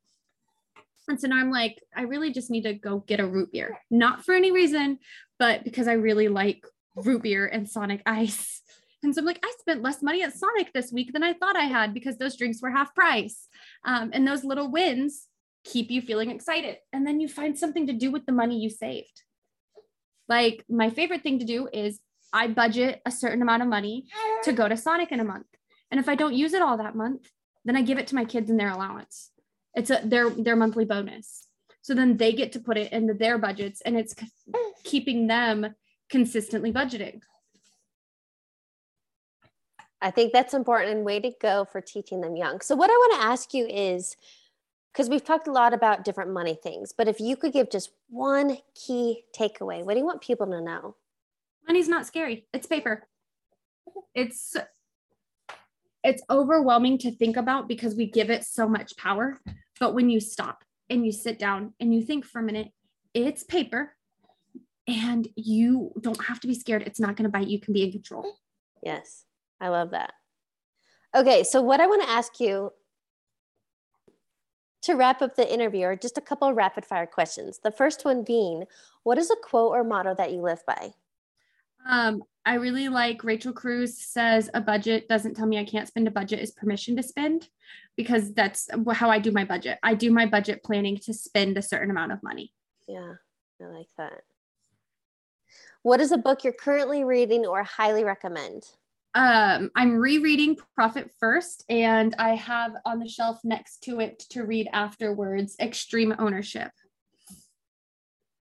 And 1.09 1.21
so 1.21 1.29
now 1.29 1.37
I'm 1.37 1.51
like, 1.51 1.83
I 1.95 2.03
really 2.03 2.33
just 2.33 2.51
need 2.51 2.63
to 2.63 2.75
go 2.75 3.01
get 3.01 3.21
a 3.21 3.27
root 3.27 3.53
beer, 3.53 3.79
not 3.91 4.25
for 4.25 4.35
any 4.35 4.53
reason, 4.53 4.99
but 5.39 5.65
because 5.65 5.89
I 5.89 5.95
really 5.95 6.29
like 6.29 6.65
root 6.95 7.23
beer 7.23 7.47
and 7.47 7.69
Sonic 7.69 8.03
ice. 8.07 8.63
And 9.03 9.15
so 9.15 9.21
I'm 9.21 9.25
like, 9.25 9.41
I 9.45 9.53
spent 9.59 9.83
less 9.83 10.01
money 10.01 10.23
at 10.23 10.35
Sonic 10.35 10.73
this 10.73 10.93
week 10.93 11.13
than 11.13 11.25
I 11.25 11.33
thought 11.33 11.57
I 11.57 11.65
had 11.65 11.93
because 11.93 12.19
those 12.19 12.37
drinks 12.37 12.63
were 12.63 12.71
half 12.71 12.95
price. 12.95 13.49
Um, 13.85 14.11
and 14.13 14.27
those 14.27 14.45
little 14.45 14.71
wins 14.71 15.27
keep 15.65 15.91
you 15.91 16.03
feeling 16.03 16.31
excited. 16.31 16.77
And 16.93 17.05
then 17.05 17.21
you 17.21 17.29
find 17.29 17.59
something 17.59 17.89
to 17.89 17.93
do 17.93 18.13
with 18.13 18.27
the 18.27 18.33
money 18.33 18.61
you 18.61 18.71
saved. 18.71 19.23
Like 20.29 20.65
my 20.69 20.91
favorite 20.91 21.25
thing 21.25 21.41
to 21.41 21.45
do 21.45 21.69
is 21.73 21.99
I 22.33 22.47
budget 22.47 23.03
a 23.05 23.11
certain 23.11 23.43
amount 23.43 23.63
of 23.63 23.69
money 23.69 24.07
to 24.45 24.53
go 24.53 24.69
to 24.69 24.77
Sonic 24.77 25.11
in 25.11 25.19
a 25.19 25.25
month. 25.25 25.47
And 25.91 25.99
if 25.99 26.09
I 26.09 26.15
don't 26.15 26.35
use 26.35 26.55
it 26.55 26.63
all 26.63 26.79
that 26.79 26.95
month, 26.95 27.29
then 27.65 27.77
I 27.77 27.83
give 27.83 27.99
it 27.99 28.07
to 28.09 28.15
my 28.15 28.25
kids 28.25 28.51
in 28.51 28.57
their 28.57 28.71
allowance. 28.71 29.32
It's 29.75 29.91
a 29.91 30.01
their 30.05 30.31
their 30.31 30.57
monthly 30.57 30.85
bonus. 30.85 31.49
So 31.83 31.95
then 31.95 32.17
they 32.17 32.33
get 32.33 32.53
to 32.53 32.61
put 32.61 32.77
it 32.77 32.93
into 32.93 33.15
their 33.15 33.39
budgets 33.39 33.81
and 33.81 33.97
it's 33.97 34.15
keeping 34.85 35.27
them 35.27 35.75
consistently 36.11 36.73
budgeting. 36.73 37.21
I 40.01 40.11
think 40.11 40.33
that's 40.33 40.55
important 40.55 40.97
and 40.97 41.05
way 41.05 41.21
to 41.21 41.33
go 41.41 41.65
for 41.65 41.81
teaching 41.81 42.21
them 42.21 42.37
young. 42.37 42.61
So 42.61 42.75
what 42.75 42.91
I 42.91 42.95
want 42.95 43.21
to 43.21 43.27
ask 43.27 43.55
you 43.55 43.67
is 43.67 44.17
because 44.93 45.09
we've 45.09 45.25
talked 45.25 45.49
a 45.49 45.53
lot 45.53 45.73
about 45.73 46.05
different 46.05 46.33
money 46.33 46.59
things, 46.61 46.93
but 46.93 47.09
if 47.09 47.19
you 47.19 47.37
could 47.37 47.53
give 47.53 47.71
just 47.71 47.91
one 48.09 48.59
key 48.75 49.25
takeaway, 49.37 49.85
what 49.85 49.95
do 49.95 50.01
you 50.01 50.07
want 50.07 50.21
people 50.21 50.47
to 50.47 50.61
know? 50.61 50.97
Money's 51.67 51.89
not 51.89 52.07
scary. 52.07 52.47
It's 52.53 52.67
paper. 52.67 53.05
It's 54.15 54.57
it's 56.05 56.23
overwhelming 56.29 56.99
to 56.99 57.11
think 57.11 57.37
about 57.37 57.69
because 57.69 57.95
we 57.95 58.07
give 58.07 58.31
it 58.31 58.45
so 58.45 58.69
much 58.69 58.97
power. 58.97 59.41
But 59.79 59.95
when 59.95 60.11
you 60.11 60.21
stop 60.21 60.65
and 60.91 61.05
you 61.07 61.13
sit 61.13 61.39
down 61.39 61.75
and 61.81 61.95
you 61.95 62.03
think 62.03 62.25
for 62.25 62.41
a 62.41 62.43
minute, 62.43 62.69
it's 63.15 63.45
paper. 63.45 63.95
and 64.87 65.29
you 65.37 65.93
don't 66.01 66.25
have 66.25 66.41
to 66.41 66.49
be 66.49 66.55
scared. 66.55 66.83
It's 66.83 67.01
not 67.01 67.17
going 67.17 67.25
to 67.25 67.31
bite. 67.31 67.47
You 67.49 67.61
can 67.61 67.73
be 67.73 67.85
in 67.85 67.93
control. 67.93 68.37
Yes, 68.83 69.25
I 69.61 69.69
love 69.69 69.91
that. 69.91 70.13
Okay, 71.15 71.45
so 71.45 71.63
what 71.63 71.81
I 71.81 71.87
want 71.87 72.03
to 72.03 72.11
ask 72.11 72.41
you 72.41 72.73
to 74.83 74.95
wrap 74.95 75.23
up 75.23 75.37
the 75.37 75.53
interview 75.53 75.85
are 75.85 75.95
just 75.95 76.19
a 76.19 76.23
couple 76.23 76.49
of 76.49 76.57
rapid 76.57 76.85
fire 76.85 77.07
questions. 77.07 77.61
The 77.63 77.71
first 77.71 78.05
one 78.05 78.25
being, 78.25 78.65
what 79.05 79.19
is 79.19 79.31
a 79.31 79.37
quote 79.37 79.73
or 79.73 79.85
motto 79.85 80.15
that 80.17 80.33
you 80.33 80.41
live 80.41 80.63
by? 80.67 80.95
Um, 81.89 82.23
I 82.45 82.55
really 82.55 82.89
like 82.89 83.23
Rachel 83.23 83.53
Cruz 83.53 83.99
says 83.99 84.51
a 84.53 84.61
budget 84.61 85.09
doesn't 85.09 85.35
tell 85.35 85.47
me 85.47 85.59
I 85.59 85.65
can't 85.65 85.87
spend 85.87 86.09
a 86.09 86.11
budget 86.11 86.41
is 86.41 86.51
permission 86.51 86.97
to 86.97 87.03
spend 87.03 87.49
because 87.97 88.33
that's 88.35 88.69
how 88.93 89.11
I 89.11 89.21
do 89.21 89.31
my 89.31 89.45
budget. 89.45 89.79
I 89.83 89.95
do 89.95 90.11
my 90.11 90.27
budget 90.27 90.65
planning 90.65 90.99
to 91.05 91.15
spend 91.15 91.57
a 91.57 91.63
certain 91.63 91.91
amount 91.91 92.13
of 92.13 92.23
money. 92.23 92.53
Yeah, 92.89 93.15
I 93.61 93.65
like 93.67 93.87
that. 93.97 94.23
What 95.83 96.01
is 96.01 96.11
a 96.11 96.19
book 96.19 96.43
you're 96.43 96.53
currently 96.53 97.05
reading 97.05 97.47
or 97.47 97.63
highly 97.63 98.03
recommend? 98.03 98.65
Um, 99.15 99.71
I'm 99.77 99.97
rereading 99.97 100.57
Profit 100.75 101.11
First, 101.21 101.65
and 101.69 102.15
I 102.19 102.35
have 102.37 102.73
on 102.87 102.99
the 102.99 103.09
shelf 103.09 103.41
next 103.45 103.83
to 103.85 104.01
it 104.01 104.21
to 104.31 104.45
read 104.45 104.69
afterwards 104.73 105.55
Extreme 105.61 106.15
Ownership. 106.19 106.71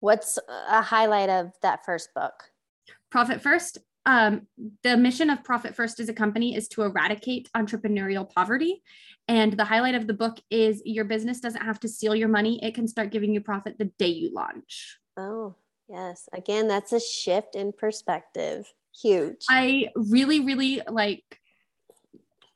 What's 0.00 0.38
a 0.48 0.80
highlight 0.80 1.28
of 1.28 1.52
that 1.62 1.84
first 1.84 2.10
book? 2.14 2.34
Profit 3.14 3.40
First. 3.40 3.78
Um, 4.06 4.48
the 4.82 4.96
mission 4.96 5.30
of 5.30 5.44
Profit 5.44 5.76
First 5.76 6.00
as 6.00 6.08
a 6.08 6.12
company 6.12 6.56
is 6.56 6.66
to 6.70 6.82
eradicate 6.82 7.48
entrepreneurial 7.56 8.28
poverty. 8.28 8.82
And 9.28 9.52
the 9.52 9.64
highlight 9.64 9.94
of 9.94 10.08
the 10.08 10.14
book 10.14 10.40
is 10.50 10.82
your 10.84 11.04
business 11.04 11.38
doesn't 11.38 11.62
have 11.62 11.78
to 11.80 11.88
steal 11.88 12.16
your 12.16 12.26
money, 12.26 12.58
it 12.60 12.74
can 12.74 12.88
start 12.88 13.12
giving 13.12 13.32
you 13.32 13.40
profit 13.40 13.78
the 13.78 13.84
day 13.84 14.08
you 14.08 14.34
launch. 14.34 14.98
Oh, 15.16 15.54
yes. 15.88 16.28
Again, 16.32 16.66
that's 16.66 16.92
a 16.92 16.98
shift 16.98 17.54
in 17.54 17.72
perspective. 17.72 18.66
Huge. 19.00 19.44
I 19.48 19.90
really, 19.94 20.40
really 20.40 20.82
like 20.88 21.38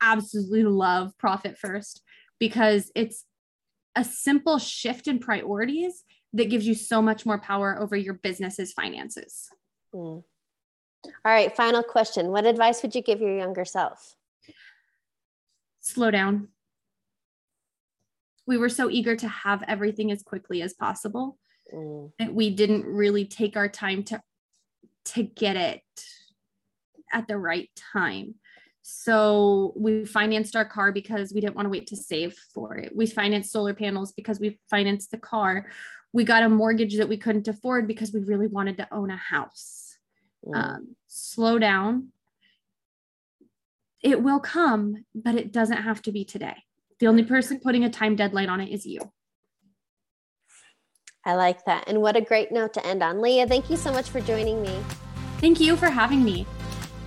absolutely 0.01 0.63
love 0.63 1.17
Profit 1.17 1.57
First 1.57 2.01
because 2.37 2.91
it's 2.95 3.23
a 3.95 4.03
simple 4.03 4.59
shift 4.59 5.07
in 5.07 5.19
priorities 5.19 6.03
that 6.33 6.49
gives 6.49 6.67
you 6.67 6.75
so 6.75 7.01
much 7.01 7.25
more 7.25 7.39
power 7.39 7.79
over 7.79 7.95
your 7.95 8.15
business's 8.15 8.73
finances. 8.73 9.47
Mm. 9.95 10.25
All 11.05 11.11
right, 11.25 11.55
final 11.55 11.83
question. 11.83 12.27
What 12.27 12.45
advice 12.45 12.81
would 12.81 12.95
you 12.95 13.01
give 13.01 13.21
your 13.21 13.37
younger 13.37 13.65
self? 13.65 14.15
Slow 15.79 16.11
down. 16.11 16.49
We 18.45 18.57
were 18.57 18.69
so 18.69 18.89
eager 18.89 19.15
to 19.15 19.27
have 19.27 19.63
everything 19.67 20.11
as 20.11 20.23
quickly 20.23 20.61
as 20.61 20.73
possible 20.73 21.37
mm. 21.73 22.11
that 22.19 22.33
we 22.33 22.49
didn't 22.49 22.85
really 22.85 23.25
take 23.25 23.55
our 23.55 23.69
time 23.69 24.03
to 24.05 24.21
to 25.05 25.23
get 25.23 25.55
it 25.55 25.81
at 27.11 27.27
the 27.27 27.37
right 27.37 27.69
time. 27.93 28.35
So 28.81 29.73
we 29.75 30.05
financed 30.05 30.55
our 30.55 30.65
car 30.65 30.91
because 30.91 31.31
we 31.33 31.41
didn't 31.41 31.55
want 31.55 31.67
to 31.67 31.69
wait 31.69 31.87
to 31.87 31.95
save 31.95 32.35
for 32.53 32.75
it. 32.75 32.95
We 32.95 33.05
financed 33.05 33.51
solar 33.51 33.73
panels 33.73 34.11
because 34.11 34.39
we 34.39 34.59
financed 34.69 35.11
the 35.11 35.17
car. 35.17 35.67
We 36.11 36.23
got 36.23 36.43
a 36.43 36.49
mortgage 36.49 36.97
that 36.97 37.09
we 37.09 37.17
couldn't 37.17 37.47
afford 37.47 37.87
because 37.87 38.11
we 38.11 38.21
really 38.21 38.47
wanted 38.47 38.77
to 38.77 38.93
own 38.93 39.11
a 39.11 39.17
house. 39.17 39.78
Mm. 40.45 40.55
Um, 40.55 40.95
slow 41.07 41.59
down. 41.59 42.09
It 44.01 44.21
will 44.23 44.39
come, 44.39 45.05
but 45.13 45.35
it 45.35 45.51
doesn't 45.51 45.77
have 45.77 46.01
to 46.03 46.11
be 46.11 46.23
today. 46.23 46.55
The 46.99 47.07
only 47.07 47.23
person 47.23 47.59
putting 47.59 47.83
a 47.83 47.89
time 47.89 48.15
deadline 48.15 48.49
on 48.49 48.61
it 48.61 48.69
is 48.69 48.85
you. 48.85 48.99
I 51.25 51.35
like 51.35 51.65
that. 51.65 51.85
And 51.87 52.01
what 52.01 52.15
a 52.15 52.21
great 52.21 52.51
note 52.51 52.73
to 52.73 52.85
end 52.85 53.03
on. 53.03 53.21
Leah, 53.21 53.47
thank 53.47 53.69
you 53.69 53.77
so 53.77 53.91
much 53.91 54.09
for 54.09 54.21
joining 54.21 54.61
me. 54.61 54.79
Thank 55.39 55.59
you 55.59 55.75
for 55.75 55.89
having 55.89 56.23
me. 56.23 56.45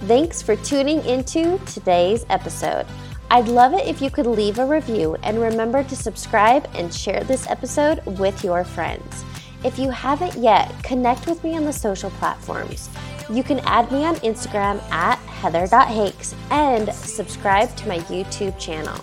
Thanks 0.03 0.43
for 0.43 0.57
tuning 0.57 1.05
into 1.07 1.59
today's 1.67 2.27
episode. 2.29 2.87
I'd 3.31 3.49
love 3.49 3.73
it 3.73 3.87
if 3.87 4.03
you 4.03 4.11
could 4.11 4.27
leave 4.27 4.59
a 4.59 4.67
review 4.67 5.17
and 5.23 5.41
remember 5.41 5.83
to 5.85 5.97
subscribe 5.97 6.69
and 6.75 6.93
share 6.93 7.25
this 7.25 7.49
episode 7.49 8.05
with 8.19 8.45
your 8.45 8.65
friends. 8.65 9.25
If 9.65 9.79
you 9.79 9.91
haven't 9.91 10.37
yet, 10.37 10.71
connect 10.83 11.27
with 11.27 11.43
me 11.43 11.57
on 11.57 11.65
the 11.65 11.73
social 11.73 12.11
platforms. 12.11 12.91
You 13.31 13.43
can 13.43 13.61
add 13.61 13.91
me 13.93 14.05
on 14.05 14.17
Instagram 14.17 14.83
at 14.91 15.19
heather.hakes 15.19 16.35
and 16.51 16.93
subscribe 16.95 17.75
to 17.77 17.89
my 17.89 17.99
YouTube 18.01 18.59
channel. 18.59 18.99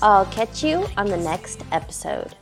I'll 0.00 0.26
catch 0.26 0.62
you 0.62 0.86
on 0.96 1.06
the 1.06 1.16
next 1.16 1.64
episode. 1.72 2.37